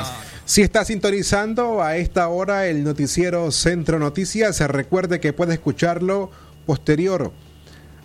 Si 0.44 0.62
está 0.62 0.84
sintonizando 0.84 1.82
a 1.82 1.96
esta 1.96 2.28
hora 2.28 2.66
el 2.66 2.82
noticiero 2.82 3.52
Centro 3.52 4.00
Noticias, 4.00 4.58
recuerde 4.60 5.20
que 5.20 5.32
puede 5.32 5.54
escucharlo 5.54 6.32
posterior 6.66 7.32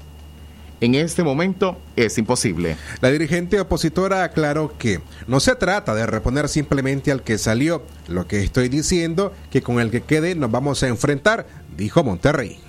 en 0.80 0.94
este 0.94 1.24
momento 1.24 1.76
es 1.96 2.18
imposible. 2.18 2.76
La 3.00 3.10
dirigente 3.10 3.60
opositora 3.60 4.22
aclaró 4.22 4.76
que 4.78 5.00
no 5.26 5.40
se 5.40 5.56
trata 5.56 5.94
de 5.94 6.06
reponer 6.06 6.48
simplemente 6.48 7.10
al 7.10 7.22
que 7.22 7.36
salió. 7.36 7.82
Lo 8.06 8.26
que 8.28 8.42
estoy 8.42 8.68
diciendo 8.68 9.32
que 9.50 9.60
con 9.60 9.80
el 9.80 9.90
que 9.90 10.02
quede 10.02 10.34
nos 10.36 10.50
vamos 10.50 10.82
a 10.82 10.88
enfrentar, 10.88 11.46
dijo 11.76 12.04
Monterrey. 12.04 12.60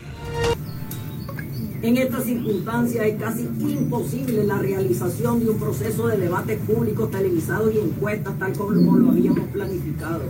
En 1.81 1.95
estas 1.95 2.25
circunstancias 2.25 3.05
es 3.05 3.15
casi 3.15 3.43
imposible 3.43 4.43
la 4.43 4.57
realización 4.57 5.39
de 5.39 5.51
un 5.51 5.59
proceso 5.59 6.07
de 6.07 6.17
debate 6.17 6.57
público 6.57 7.07
televisado 7.07 7.71
y 7.71 7.77
encuestas 7.77 8.37
tal 8.37 8.51
como 8.51 8.97
lo 8.97 9.11
habíamos 9.11 9.47
planificado. 9.47 10.23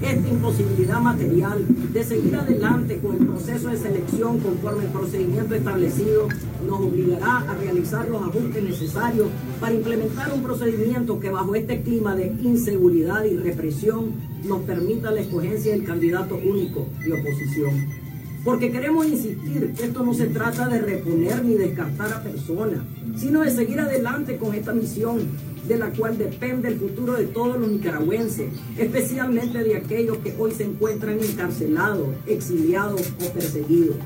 Esta 0.00 0.28
imposibilidad 0.28 1.00
material 1.00 1.66
de 1.92 2.04
seguir 2.04 2.36
adelante 2.36 3.00
con 3.00 3.16
el 3.16 3.26
proceso 3.26 3.70
de 3.70 3.76
selección 3.76 4.38
conforme 4.38 4.84
el 4.84 4.90
procedimiento 4.90 5.56
establecido 5.56 6.28
nos 6.64 6.80
obligará 6.80 7.38
a 7.38 7.54
realizar 7.54 8.08
los 8.08 8.22
ajustes 8.22 8.62
necesarios 8.62 9.26
para 9.60 9.74
implementar 9.74 10.32
un 10.32 10.44
procedimiento 10.44 11.18
que 11.18 11.30
bajo 11.30 11.56
este 11.56 11.82
clima 11.82 12.14
de 12.14 12.26
inseguridad 12.40 13.24
y 13.24 13.36
represión 13.36 14.12
nos 14.44 14.62
permita 14.62 15.10
la 15.10 15.22
escogencia 15.22 15.72
del 15.72 15.84
candidato 15.84 16.36
único 16.36 16.86
de 17.04 17.14
oposición. 17.14 18.03
Porque 18.44 18.70
queremos 18.70 19.06
insistir 19.06 19.72
que 19.72 19.84
esto 19.84 20.04
no 20.04 20.12
se 20.12 20.26
trata 20.26 20.68
de 20.68 20.78
reponer 20.78 21.42
ni 21.42 21.54
descartar 21.54 22.12
a 22.12 22.22
personas, 22.22 22.80
sino 23.16 23.40
de 23.40 23.50
seguir 23.50 23.80
adelante 23.80 24.36
con 24.36 24.54
esta 24.54 24.74
misión 24.74 25.20
de 25.66 25.78
la 25.78 25.88
cual 25.90 26.18
depende 26.18 26.68
el 26.68 26.78
futuro 26.78 27.14
de 27.14 27.24
todos 27.24 27.58
los 27.58 27.70
nicaragüenses, 27.70 28.52
especialmente 28.76 29.64
de 29.64 29.76
aquellos 29.76 30.18
que 30.18 30.34
hoy 30.38 30.52
se 30.52 30.64
encuentran 30.64 31.18
encarcelados, 31.20 32.08
exiliados 32.26 33.00
o 33.26 33.32
perseguidos. 33.32 33.96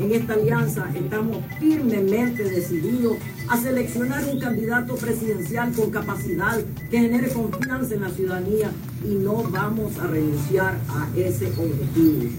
En 0.00 0.12
esta 0.12 0.32
alianza 0.32 0.90
estamos 0.96 1.38
firmemente 1.60 2.42
decididos 2.42 3.18
a 3.48 3.56
seleccionar 3.56 4.24
un 4.24 4.40
candidato 4.40 4.96
presidencial 4.96 5.72
con 5.74 5.90
capacidad 5.90 6.58
que 6.90 6.98
genere 6.98 7.28
confianza 7.28 7.94
en 7.94 8.00
la 8.00 8.10
ciudadanía 8.10 8.72
y 9.04 9.14
no 9.14 9.44
vamos 9.44 9.96
a 9.98 10.06
renunciar 10.06 10.78
a 10.88 11.08
ese 11.16 11.46
objetivo. 11.48 12.30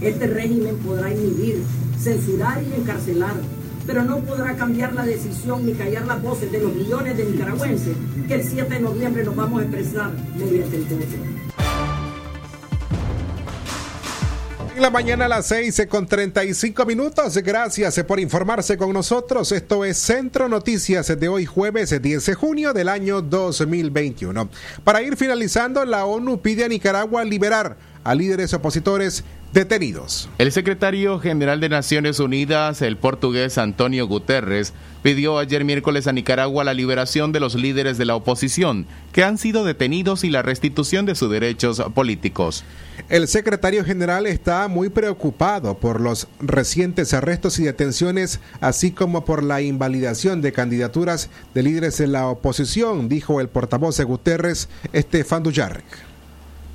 Este 0.00 0.26
régimen 0.26 0.76
podrá 0.78 1.12
inhibir, 1.12 1.62
censurar 1.98 2.62
y 2.62 2.80
encarcelar, 2.80 3.34
pero 3.86 4.02
no 4.02 4.18
podrá 4.20 4.56
cambiar 4.56 4.94
la 4.94 5.04
decisión 5.04 5.66
ni 5.66 5.74
callar 5.74 6.06
las 6.06 6.22
voces 6.22 6.50
de 6.50 6.60
los 6.60 6.74
millones 6.74 7.16
de 7.16 7.24
nicaragüenses 7.26 7.96
que 8.26 8.34
el 8.34 8.42
7 8.42 8.74
de 8.74 8.80
noviembre 8.80 9.24
nos 9.24 9.36
vamos 9.36 9.60
a 9.60 9.64
expresar 9.64 10.10
mediante 10.38 10.76
el 10.76 10.84
voto. 10.84 11.40
la 14.80 14.88
mañana 14.88 15.26
a 15.26 15.28
las 15.28 15.46
6 15.46 15.82
con 15.90 16.06
35 16.06 16.86
minutos. 16.86 17.36
Gracias 17.36 18.02
por 18.04 18.18
informarse 18.18 18.78
con 18.78 18.94
nosotros. 18.94 19.52
Esto 19.52 19.84
es 19.84 19.98
Centro 19.98 20.48
Noticias 20.48 21.20
de 21.20 21.28
hoy 21.28 21.44
jueves 21.44 22.00
10 22.00 22.24
de 22.24 22.34
junio 22.34 22.72
del 22.72 22.88
año 22.88 23.20
2021. 23.20 24.48
Para 24.82 25.02
ir 25.02 25.18
finalizando, 25.18 25.84
la 25.84 26.06
ONU 26.06 26.40
pide 26.40 26.64
a 26.64 26.68
Nicaragua 26.68 27.24
liberar 27.24 27.76
a 28.04 28.14
líderes 28.14 28.54
opositores 28.54 29.22
detenidos. 29.52 30.28
El 30.38 30.52
secretario 30.52 31.18
general 31.18 31.60
de 31.60 31.68
Naciones 31.68 32.20
Unidas, 32.20 32.82
el 32.82 32.96
portugués 32.96 33.58
Antonio 33.58 34.06
Guterres, 34.06 34.72
pidió 35.02 35.38
ayer 35.38 35.64
miércoles 35.64 36.06
a 36.06 36.12
Nicaragua 36.12 36.62
la 36.62 36.74
liberación 36.74 37.32
de 37.32 37.40
los 37.40 37.54
líderes 37.54 37.98
de 37.98 38.04
la 38.04 38.14
oposición 38.14 38.86
que 39.12 39.24
han 39.24 39.38
sido 39.38 39.64
detenidos 39.64 40.24
y 40.24 40.30
la 40.30 40.42
restitución 40.42 41.06
de 41.06 41.14
sus 41.14 41.30
derechos 41.30 41.82
políticos. 41.94 42.64
El 43.08 43.26
secretario 43.28 43.84
general 43.84 44.26
está 44.26 44.68
muy 44.68 44.88
preocupado 44.88 45.78
por 45.78 46.00
los 46.00 46.28
recientes 46.40 47.14
arrestos 47.14 47.58
y 47.58 47.64
detenciones, 47.64 48.40
así 48.60 48.92
como 48.92 49.24
por 49.24 49.42
la 49.42 49.62
invalidación 49.62 50.42
de 50.42 50.52
candidaturas 50.52 51.30
de 51.54 51.62
líderes 51.62 51.98
de 51.98 52.06
la 52.06 52.28
oposición, 52.28 53.08
dijo 53.08 53.40
el 53.40 53.48
portavoz 53.48 53.96
de 53.96 54.04
Guterres, 54.04 54.68
Estefan 54.92 55.42
Dujarric. 55.42 56.09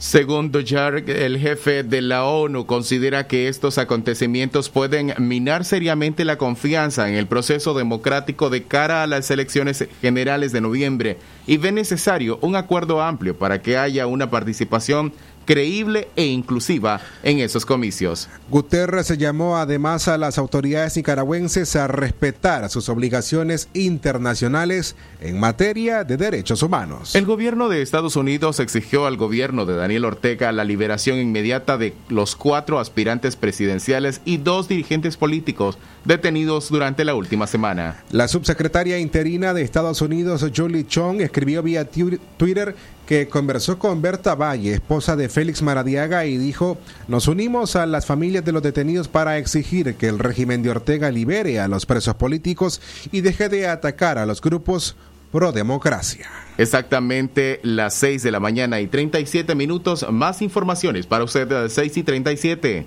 Según 0.06 0.52
Dujarric, 0.52 1.10
el 1.10 1.40
jefe 1.40 1.82
de 1.82 2.00
la 2.00 2.26
ONU 2.26 2.68
considera 2.68 3.26
que 3.26 3.48
estos 3.48 3.80
acontecimientos 3.80 4.70
pueden 4.70 5.16
minar 5.18 5.66
seriamente 5.66 6.26
la 6.26 6.38
confianza 6.38 7.10
en 7.10 7.16
el 7.16 7.26
proceso 7.26 7.74
democrático 7.74 8.52
de 8.52 8.62
cara 8.62 9.02
a 9.02 9.08
las 9.08 9.32
elecciones 9.32 9.88
generales 10.04 10.52
de 10.52 10.62
noviembre 10.62 11.18
y 11.48 11.58
ve 11.58 11.72
necesario 11.72 12.38
un 12.44 12.56
acuerdo 12.56 13.02
amplio 13.02 13.36
para 13.36 13.64
que 13.64 13.80
haya 13.80 14.06
una 14.06 14.30
participación 14.30 15.12
creíble 15.46 16.10
e 16.16 16.26
inclusiva 16.26 17.02
en 17.24 17.40
esos 17.40 17.66
comicios. 17.66 18.28
Guterres 18.50 19.16
llamó 19.18 19.58
además 19.58 20.08
a 20.08 20.18
las 20.18 20.38
autoridades 20.38 20.98
nicaragüenses 20.98 21.76
a 21.76 21.88
respetar 21.88 22.70
sus 22.70 22.90
obligaciones 22.90 23.70
internacionales 23.74 24.96
en 25.22 25.40
materia 25.40 26.04
de 26.04 26.18
derechos 26.18 26.64
humanos. 26.64 27.16
El 27.16 27.26
gobierno 27.26 27.70
de 27.70 27.82
Estados 27.82 28.16
Unidos 28.16 28.60
exigió 28.60 29.06
al 29.06 29.18
gobierno 29.18 29.66
de 29.66 29.76
Daniel 29.76 30.06
Ortega 30.06 30.52
la 30.52 30.64
liberación 30.64 31.20
inmediata 31.20 31.78
de 31.78 31.94
los 32.10 32.36
cuatro 32.36 32.80
aspirantes 32.80 33.36
presidenciales 33.36 34.22
y 34.26 34.38
dos 34.38 34.68
dirigentes 34.68 35.18
políticos 35.18 35.78
detenidos 36.04 36.70
durante 36.70 37.06
la 37.06 37.16
última 37.16 37.48
semana. 37.48 38.04
La 38.12 38.28
subsecretaria 38.28 39.00
interina 39.00 39.54
de 39.54 39.62
Estados 39.64 40.02
Unidos, 40.02 40.46
Julie 40.56 40.86
Chong, 40.86 41.22
escribió 41.22 41.64
vía 41.64 41.90
Twitter 41.90 42.76
que 43.06 43.28
conversó 43.28 43.78
con 43.78 44.02
Berta 44.02 44.36
Valle, 44.36 44.74
esposa 44.74 45.16
de 45.16 45.30
Félix 45.30 45.62
Maradiaga, 45.62 46.26
y 46.26 46.38
dijo, 46.38 46.78
nos 47.08 47.28
unimos 47.28 47.76
a 47.76 47.86
las 47.86 48.06
familias 48.06 48.44
de 48.44 48.52
los 48.52 48.64
detenidos 48.64 49.08
para 49.08 49.38
exigir 49.38 49.96
que 49.96 50.08
el 50.08 50.20
régimen 50.20 50.64
de 50.64 50.72
Ortega 50.72 51.12
libere 51.12 51.60
a 51.60 51.68
los 51.68 51.86
presos 51.86 52.16
políticos 52.16 52.82
y 53.12 53.22
deje 53.22 53.50
de 53.50 53.68
atacar 53.68 54.18
a 54.18 54.26
los 54.26 54.42
grupos 54.42 54.96
pro 55.32 55.52
democracia. 55.52 56.30
Exactamente 56.58 57.60
las 57.62 57.94
6 57.96 58.24
de 58.24 58.32
la 58.32 58.40
mañana 58.40 58.80
y 58.80 58.88
37 58.88 59.54
minutos. 59.54 60.06
Más 60.10 60.42
informaciones 60.42 61.08
para 61.08 61.26
usted 61.26 61.52
a 61.52 61.64
las 61.64 61.74
6 61.74 61.98
y 61.98 62.04
37. 62.04 62.86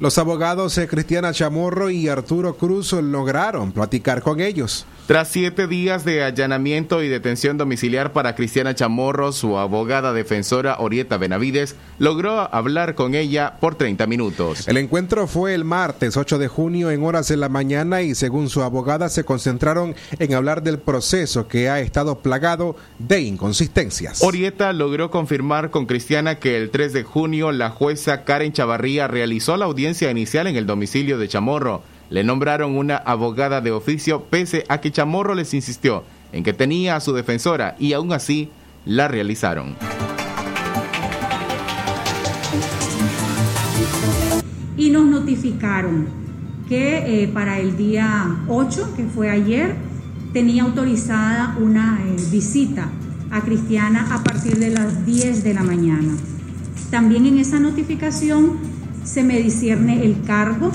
Los 0.00 0.18
abogados 0.18 0.80
Cristiana 0.90 1.32
Chamorro 1.32 1.90
y 1.90 2.08
Arturo 2.08 2.56
Cruz 2.56 2.92
lograron 2.92 3.72
platicar 3.72 4.22
con 4.22 4.40
ellos. 4.40 4.86
Tras 5.06 5.28
siete 5.28 5.68
días 5.68 6.04
de 6.04 6.24
allanamiento 6.24 7.00
y 7.00 7.08
detención 7.08 7.56
domiciliar 7.56 8.12
para 8.12 8.34
Cristiana 8.34 8.74
Chamorro, 8.74 9.30
su 9.30 9.56
abogada 9.56 10.12
defensora 10.12 10.78
Orieta 10.80 11.16
Benavides 11.16 11.76
logró 12.00 12.52
hablar 12.52 12.96
con 12.96 13.14
ella 13.14 13.54
por 13.60 13.76
30 13.76 14.04
minutos. 14.08 14.66
El 14.66 14.78
encuentro 14.78 15.28
fue 15.28 15.54
el 15.54 15.64
martes 15.64 16.16
8 16.16 16.38
de 16.38 16.48
junio 16.48 16.90
en 16.90 17.04
horas 17.04 17.28
de 17.28 17.36
la 17.36 17.48
mañana 17.48 18.02
y 18.02 18.16
según 18.16 18.50
su 18.50 18.62
abogada 18.62 19.08
se 19.08 19.22
concentraron 19.22 19.94
en 20.18 20.34
hablar 20.34 20.64
del 20.64 20.80
proceso 20.80 21.46
que 21.46 21.68
ha 21.68 21.78
estado 21.78 22.18
plagado 22.18 22.74
de 22.98 23.20
inconsistencias. 23.20 24.24
Orieta 24.24 24.72
logró 24.72 25.12
confirmar 25.12 25.70
con 25.70 25.86
Cristiana 25.86 26.40
que 26.40 26.56
el 26.56 26.70
3 26.70 26.92
de 26.92 27.04
junio 27.04 27.52
la 27.52 27.70
jueza 27.70 28.24
Karen 28.24 28.52
Chavarría 28.52 29.06
realizó 29.06 29.56
la 29.56 29.68
audiencia 29.76 30.10
inicial 30.10 30.46
en 30.46 30.56
el 30.56 30.64
domicilio 30.64 31.18
de 31.18 31.28
Chamorro 31.28 31.82
le 32.08 32.24
nombraron 32.24 32.78
una 32.78 32.96
abogada 32.96 33.60
de 33.60 33.72
oficio 33.72 34.24
pese 34.24 34.64
a 34.70 34.80
que 34.80 34.90
Chamorro 34.90 35.34
les 35.34 35.52
insistió 35.52 36.02
en 36.32 36.44
que 36.44 36.54
tenía 36.54 36.96
a 36.96 37.00
su 37.00 37.12
defensora 37.12 37.76
y 37.78 37.92
aún 37.92 38.14
así 38.14 38.48
la 38.86 39.06
realizaron. 39.06 39.76
Y 44.78 44.88
nos 44.88 45.04
notificaron 45.04 46.08
que 46.70 47.24
eh, 47.24 47.28
para 47.28 47.58
el 47.58 47.76
día 47.76 48.44
8, 48.48 48.94
que 48.96 49.04
fue 49.04 49.28
ayer, 49.28 49.76
tenía 50.32 50.62
autorizada 50.62 51.54
una 51.60 52.00
eh, 52.02 52.16
visita 52.30 52.88
a 53.30 53.42
Cristiana 53.42 54.08
a 54.14 54.24
partir 54.24 54.56
de 54.56 54.70
las 54.70 55.04
10 55.04 55.44
de 55.44 55.52
la 55.52 55.62
mañana. 55.62 56.16
También 56.90 57.26
en 57.26 57.36
esa 57.36 57.60
notificación 57.60 58.75
se 59.06 59.22
me 59.22 59.38
discierne 59.40 60.04
el 60.04 60.22
cargo 60.22 60.70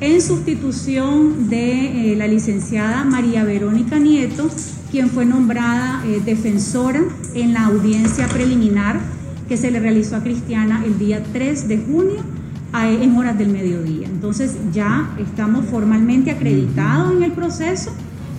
en 0.00 0.20
sustitución 0.22 1.50
de 1.50 2.12
eh, 2.12 2.16
la 2.16 2.26
licenciada 2.26 3.04
María 3.04 3.44
Verónica 3.44 3.98
Nieto, 3.98 4.48
quien 4.90 5.10
fue 5.10 5.26
nombrada 5.26 6.02
eh, 6.06 6.22
defensora 6.24 7.02
en 7.34 7.52
la 7.52 7.66
audiencia 7.66 8.26
preliminar 8.28 8.98
que 9.46 9.56
se 9.56 9.70
le 9.70 9.78
realizó 9.78 10.16
a 10.16 10.22
Cristiana 10.22 10.82
el 10.84 10.98
día 10.98 11.22
3 11.32 11.68
de 11.68 11.78
junio 11.78 12.24
en 12.72 13.16
horas 13.16 13.36
del 13.36 13.48
mediodía. 13.48 14.06
Entonces 14.06 14.56
ya 14.72 15.10
estamos 15.18 15.66
formalmente 15.66 16.30
acreditados 16.30 17.12
en 17.16 17.24
el 17.24 17.32
proceso 17.32 17.92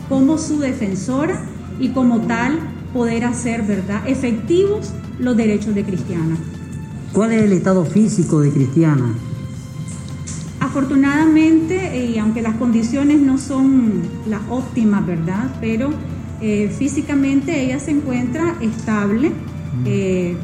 como 0.08 0.38
su 0.38 0.60
defensora 0.60 1.40
y 1.80 1.90
como 1.90 2.22
tal 2.22 2.58
poder 2.94 3.26
hacer 3.26 3.64
verdad 3.64 4.08
efectivos 4.08 4.94
los 5.20 5.36
derechos 5.36 5.76
de 5.76 5.84
Cristiana. 5.84 6.38
¿Cuál 7.14 7.34
es 7.34 7.44
el 7.44 7.52
estado 7.52 7.84
físico 7.84 8.40
de 8.40 8.52
Cristiana? 8.52 9.14
Afortunadamente, 10.62 12.06
y 12.06 12.18
aunque 12.18 12.42
las 12.42 12.56
condiciones 12.56 13.20
no 13.20 13.38
son 13.38 14.02
las 14.30 14.42
óptimas, 14.50 15.06
¿verdad? 15.06 15.54
Pero 15.60 15.90
eh, 16.40 16.74
físicamente 16.78 17.64
ella 17.66 17.80
se 17.80 17.92
encuentra 17.92 18.56
estable, 18.62 19.32
eh, 19.86 20.38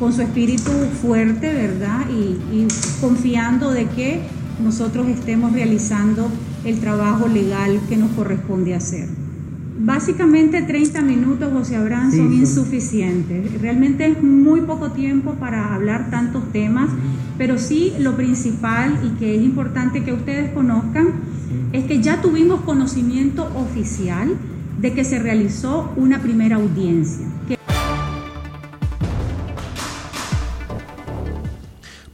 con 0.00 0.12
su 0.12 0.22
espíritu 0.22 0.70
fuerte, 1.00 1.52
¿verdad? 1.52 2.06
y 2.10 2.66
confiando 3.00 3.70
de 3.70 3.86
que 3.86 4.22
nosotros 4.62 5.06
estemos 5.08 5.52
realizando 5.52 6.28
el 6.64 6.80
trabajo 6.80 7.28
legal 7.28 7.80
que 7.88 7.96
nos 7.96 8.10
corresponde 8.12 8.74
hacer. 8.74 9.08
Básicamente 9.82 10.60
30 10.60 11.00
minutos, 11.00 11.50
José 11.52 11.76
Abraham, 11.76 12.10
son 12.10 12.34
insuficientes. 12.34 13.60
Realmente 13.62 14.06
es 14.06 14.22
muy 14.22 14.60
poco 14.60 14.90
tiempo 14.90 15.36
para 15.36 15.74
hablar 15.74 16.10
tantos 16.10 16.52
temas, 16.52 16.90
pero 17.38 17.58
sí 17.58 17.94
lo 17.98 18.14
principal 18.14 19.00
y 19.02 19.18
que 19.18 19.36
es 19.36 19.42
importante 19.42 20.04
que 20.04 20.12
ustedes 20.12 20.52
conozcan 20.52 21.08
es 21.72 21.84
que 21.86 22.02
ya 22.02 22.20
tuvimos 22.20 22.60
conocimiento 22.60 23.50
oficial 23.54 24.28
de 24.78 24.92
que 24.92 25.02
se 25.02 25.18
realizó 25.18 25.92
una 25.96 26.20
primera 26.20 26.56
audiencia. 26.56 27.26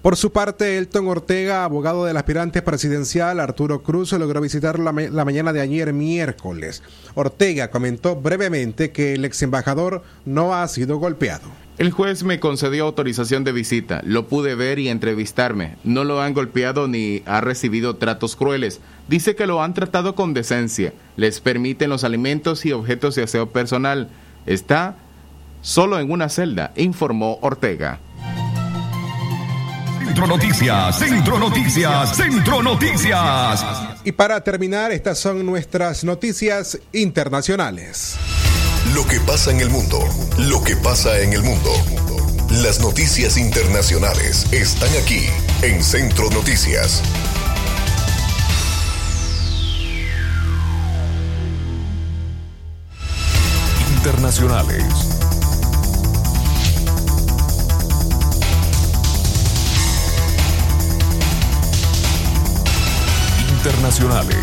Por 0.07 0.17
su 0.17 0.31
parte, 0.31 0.79
Elton 0.79 1.09
Ortega, 1.09 1.65
abogado 1.65 2.05
del 2.05 2.17
aspirante 2.17 2.63
presidencial 2.63 3.41
Arturo 3.41 3.83
Cruz, 3.83 4.13
logró 4.13 4.41
visitar 4.41 4.79
la, 4.79 4.93
la, 4.93 5.25
mañana 5.25 5.53
de 5.53 5.61
ayer 5.61 5.93
miércoles. 5.93 6.85
Ortega 7.17 7.73
comentó 7.73 8.15
brevemente 8.15 8.93
que 8.93 9.15
el 9.15 9.25
ex 9.25 9.43
embajador 9.43 10.05
no 10.25 10.55
ha 10.55 10.69
sido 10.69 10.99
golpeado. 10.99 11.49
El 11.79 11.91
juez 11.91 12.23
me 12.23 12.39
concedió 12.39 12.85
autorización 12.85 13.43
de 13.43 13.51
visita, 13.51 14.01
lo 14.05 14.29
pude 14.29 14.55
ver 14.55 14.79
y 14.79 14.91
entrevistarme. 14.91 15.75
No 15.83 16.05
lo 16.05 16.23
han 16.23 16.35
golpeado 16.35 16.87
ni 16.87 17.25
ha 17.27 17.41
recibido 17.41 17.97
tratos 17.97 18.37
crueles. 18.37 18.81
Dice 19.09 19.35
que 19.35 19.49
lo 19.49 19.61
han 19.61 19.75
tratado 19.75 20.15
con 20.15 20.35
decencia. 20.35 20.93
Les 21.17 21.41
permiten 21.41 21.91
los 21.91 22.05
alimentos 22.05 22.65
y 22.65 22.71
objetos 22.71 23.17
de 23.17 23.25
aseo 23.25 23.51
personal. 23.51 24.09
Está 24.47 24.99
solo 25.63 25.99
en 25.99 26.13
una 26.13 26.29
celda, 26.29 26.73
informó 26.77 27.41
Ortega. 27.43 27.99
Centro 30.07 30.29
Noticias, 30.29 30.99
Centro 31.01 31.39
Noticias, 31.41 32.17
Centro 32.17 32.63
Noticias. 32.63 33.67
Y 34.05 34.13
para 34.13 34.41
terminar, 34.41 34.93
estas 34.93 35.19
son 35.19 35.45
nuestras 35.45 36.05
noticias 36.05 36.79
internacionales. 36.93 38.15
Lo 38.95 39.05
que 39.05 39.19
pasa 39.19 39.51
en 39.51 39.59
el 39.59 39.69
mundo, 39.69 39.99
lo 40.39 40.63
que 40.63 40.77
pasa 40.77 41.19
en 41.19 41.33
el 41.33 41.43
mundo. 41.43 41.73
Las 42.63 42.79
noticias 42.79 43.37
internacionales 43.37 44.47
están 44.53 44.91
aquí 45.03 45.27
en 45.63 45.83
Centro 45.83 46.31
Noticias. 46.31 47.03
Internacionales. 53.97 55.16
Internacionales. 63.57 64.37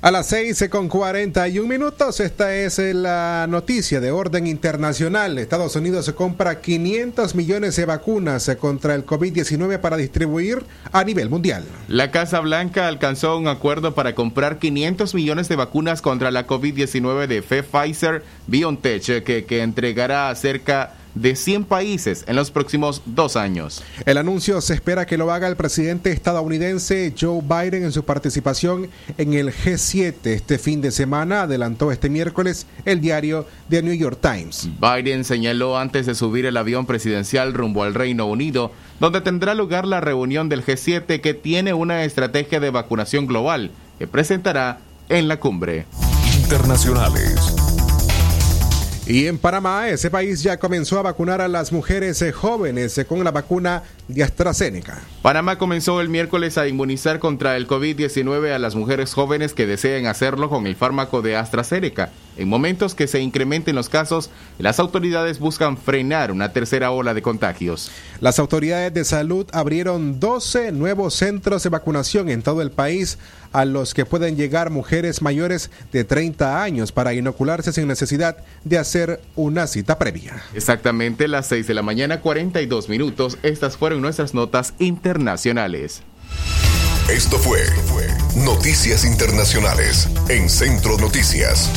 A 0.00 0.10
las 0.10 0.26
6 0.26 0.68
con 0.68 0.88
41 0.88 1.68
minutos, 1.68 2.18
esta 2.18 2.54
es 2.54 2.78
la 2.78 3.46
noticia 3.48 4.00
de 4.00 4.10
orden 4.10 4.46
internacional. 4.46 5.38
Estados 5.38 5.76
Unidos 5.76 6.06
se 6.06 6.14
compra 6.14 6.60
500 6.60 7.34
millones 7.34 7.76
de 7.76 7.84
vacunas 7.84 8.50
contra 8.58 8.94
el 8.94 9.06
COVID-19 9.06 9.78
para 9.78 9.96
distribuir 9.96 10.64
a 10.90 11.04
nivel 11.04 11.28
mundial. 11.28 11.64
La 11.88 12.10
Casa 12.10 12.40
Blanca 12.40 12.88
alcanzó 12.88 13.38
un 13.38 13.48
acuerdo 13.48 13.94
para 13.94 14.14
comprar 14.14 14.58
500 14.58 15.14
millones 15.14 15.48
de 15.48 15.56
vacunas 15.56 16.02
contra 16.02 16.30
la 16.30 16.46
COVID-19 16.46 17.26
de 17.28 17.42
Pfizer 17.42 18.24
BioNTech, 18.48 19.22
que, 19.22 19.44
que 19.44 19.62
entregará 19.62 20.30
a 20.30 20.34
cerca 20.34 20.94
de 21.14 21.36
100 21.36 21.64
países 21.64 22.24
en 22.26 22.36
los 22.36 22.50
próximos 22.50 23.02
dos 23.06 23.36
años. 23.36 23.82
El 24.06 24.18
anuncio 24.18 24.60
se 24.60 24.74
espera 24.74 25.06
que 25.06 25.18
lo 25.18 25.32
haga 25.32 25.48
el 25.48 25.56
presidente 25.56 26.10
estadounidense 26.12 27.14
Joe 27.18 27.42
Biden 27.42 27.84
en 27.84 27.92
su 27.92 28.04
participación 28.04 28.88
en 29.18 29.34
el 29.34 29.52
G7 29.52 30.14
este 30.24 30.58
fin 30.58 30.80
de 30.80 30.90
semana, 30.90 31.42
adelantó 31.42 31.92
este 31.92 32.08
miércoles 32.08 32.66
el 32.84 33.00
diario 33.00 33.46
The 33.68 33.82
New 33.82 33.94
York 33.94 34.18
Times. 34.20 34.68
Biden 34.80 35.24
señaló 35.24 35.78
antes 35.78 36.06
de 36.06 36.14
subir 36.14 36.46
el 36.46 36.56
avión 36.56 36.86
presidencial 36.86 37.54
rumbo 37.54 37.82
al 37.82 37.94
Reino 37.94 38.26
Unido, 38.26 38.72
donde 39.00 39.20
tendrá 39.20 39.54
lugar 39.54 39.86
la 39.86 40.00
reunión 40.00 40.48
del 40.48 40.64
G7 40.64 41.20
que 41.20 41.34
tiene 41.34 41.74
una 41.74 42.04
estrategia 42.04 42.60
de 42.60 42.70
vacunación 42.70 43.26
global 43.26 43.70
que 43.98 44.06
presentará 44.06 44.80
en 45.08 45.28
la 45.28 45.38
cumbre. 45.38 45.86
Internacionales. 46.42 47.71
Y 49.04 49.26
en 49.26 49.36
Panamá, 49.36 49.88
ese 49.88 50.10
país 50.10 50.44
ya 50.44 50.58
comenzó 50.58 50.96
a 50.96 51.02
vacunar 51.02 51.40
a 51.40 51.48
las 51.48 51.72
mujeres 51.72 52.22
eh, 52.22 52.30
jóvenes 52.30 52.96
eh, 52.98 53.04
con 53.04 53.24
la 53.24 53.32
vacuna 53.32 53.82
de 54.06 54.22
AstraZeneca. 54.22 55.02
Panamá 55.22 55.58
comenzó 55.58 56.00
el 56.00 56.08
miércoles 56.08 56.56
a 56.56 56.68
inmunizar 56.68 57.18
contra 57.18 57.56
el 57.56 57.66
COVID-19 57.66 58.52
a 58.52 58.60
las 58.60 58.76
mujeres 58.76 59.12
jóvenes 59.12 59.54
que 59.54 59.66
deseen 59.66 60.06
hacerlo 60.06 60.48
con 60.48 60.68
el 60.68 60.76
fármaco 60.76 61.20
de 61.20 61.36
AstraZeneca. 61.36 62.10
En 62.36 62.48
momentos 62.48 62.94
que 62.94 63.06
se 63.06 63.20
incrementen 63.20 63.76
los 63.76 63.88
casos, 63.88 64.30
las 64.58 64.78
autoridades 64.78 65.38
buscan 65.38 65.76
frenar 65.76 66.32
una 66.32 66.52
tercera 66.52 66.90
ola 66.90 67.14
de 67.14 67.22
contagios. 67.22 67.90
Las 68.20 68.38
autoridades 68.38 68.94
de 68.94 69.04
salud 69.04 69.46
abrieron 69.52 70.18
12 70.18 70.72
nuevos 70.72 71.14
centros 71.14 71.62
de 71.62 71.68
vacunación 71.68 72.28
en 72.30 72.42
todo 72.42 72.62
el 72.62 72.70
país 72.70 73.18
a 73.52 73.64
los 73.64 73.92
que 73.92 74.06
pueden 74.06 74.36
llegar 74.36 74.70
mujeres 74.70 75.20
mayores 75.20 75.70
de 75.92 76.04
30 76.04 76.62
años 76.62 76.90
para 76.90 77.12
inocularse 77.12 77.72
sin 77.72 77.86
necesidad 77.86 78.38
de 78.64 78.78
hacer 78.78 79.20
una 79.36 79.66
cita 79.66 79.98
previa. 79.98 80.42
Exactamente 80.54 81.28
las 81.28 81.46
6 81.48 81.66
de 81.66 81.74
la 81.74 81.82
mañana 81.82 82.20
42 82.20 82.88
minutos. 82.88 83.38
Estas 83.42 83.76
fueron 83.76 84.00
nuestras 84.00 84.32
notas 84.32 84.74
internacionales. 84.78 86.02
Esto 87.10 87.38
fue 87.38 87.60
Noticias 88.36 89.04
Internacionales 89.04 90.08
en 90.28 90.48
Centro 90.48 90.96
Noticias. 90.98 91.70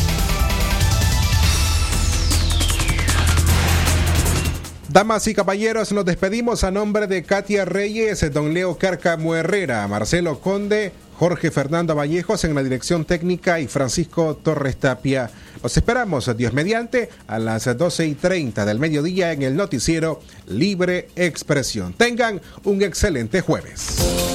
Damas 4.95 5.27
y 5.27 5.33
caballeros, 5.33 5.91
nos 5.91 6.05
despedimos 6.05 6.63
a 6.63 6.71
nombre 6.71 7.05
de 7.05 7.21
Katia 7.23 7.65
Reyes, 7.65 8.31
don 8.31 8.53
Leo 8.53 8.77
Cárcamo 8.77 9.35
Herrera, 9.35 9.85
Marcelo 9.89 10.39
Conde, 10.39 10.93
Jorge 11.19 11.51
Fernando 11.51 11.95
Vallejos 11.95 12.45
en 12.45 12.55
la 12.55 12.63
dirección 12.63 13.03
técnica 13.03 13.59
y 13.59 13.67
Francisco 13.67 14.37
Torres 14.37 14.77
Tapia. 14.77 15.29
Los 15.61 15.75
esperamos, 15.75 16.31
Dios 16.37 16.53
mediante, 16.53 17.09
a 17.27 17.39
las 17.39 17.77
12 17.77 18.07
y 18.07 18.15
30 18.15 18.63
del 18.63 18.79
mediodía 18.79 19.33
en 19.33 19.41
el 19.41 19.57
noticiero 19.57 20.21
Libre 20.47 21.09
Expresión. 21.17 21.91
Tengan 21.91 22.39
un 22.63 22.81
excelente 22.81 23.41
jueves. 23.41 24.34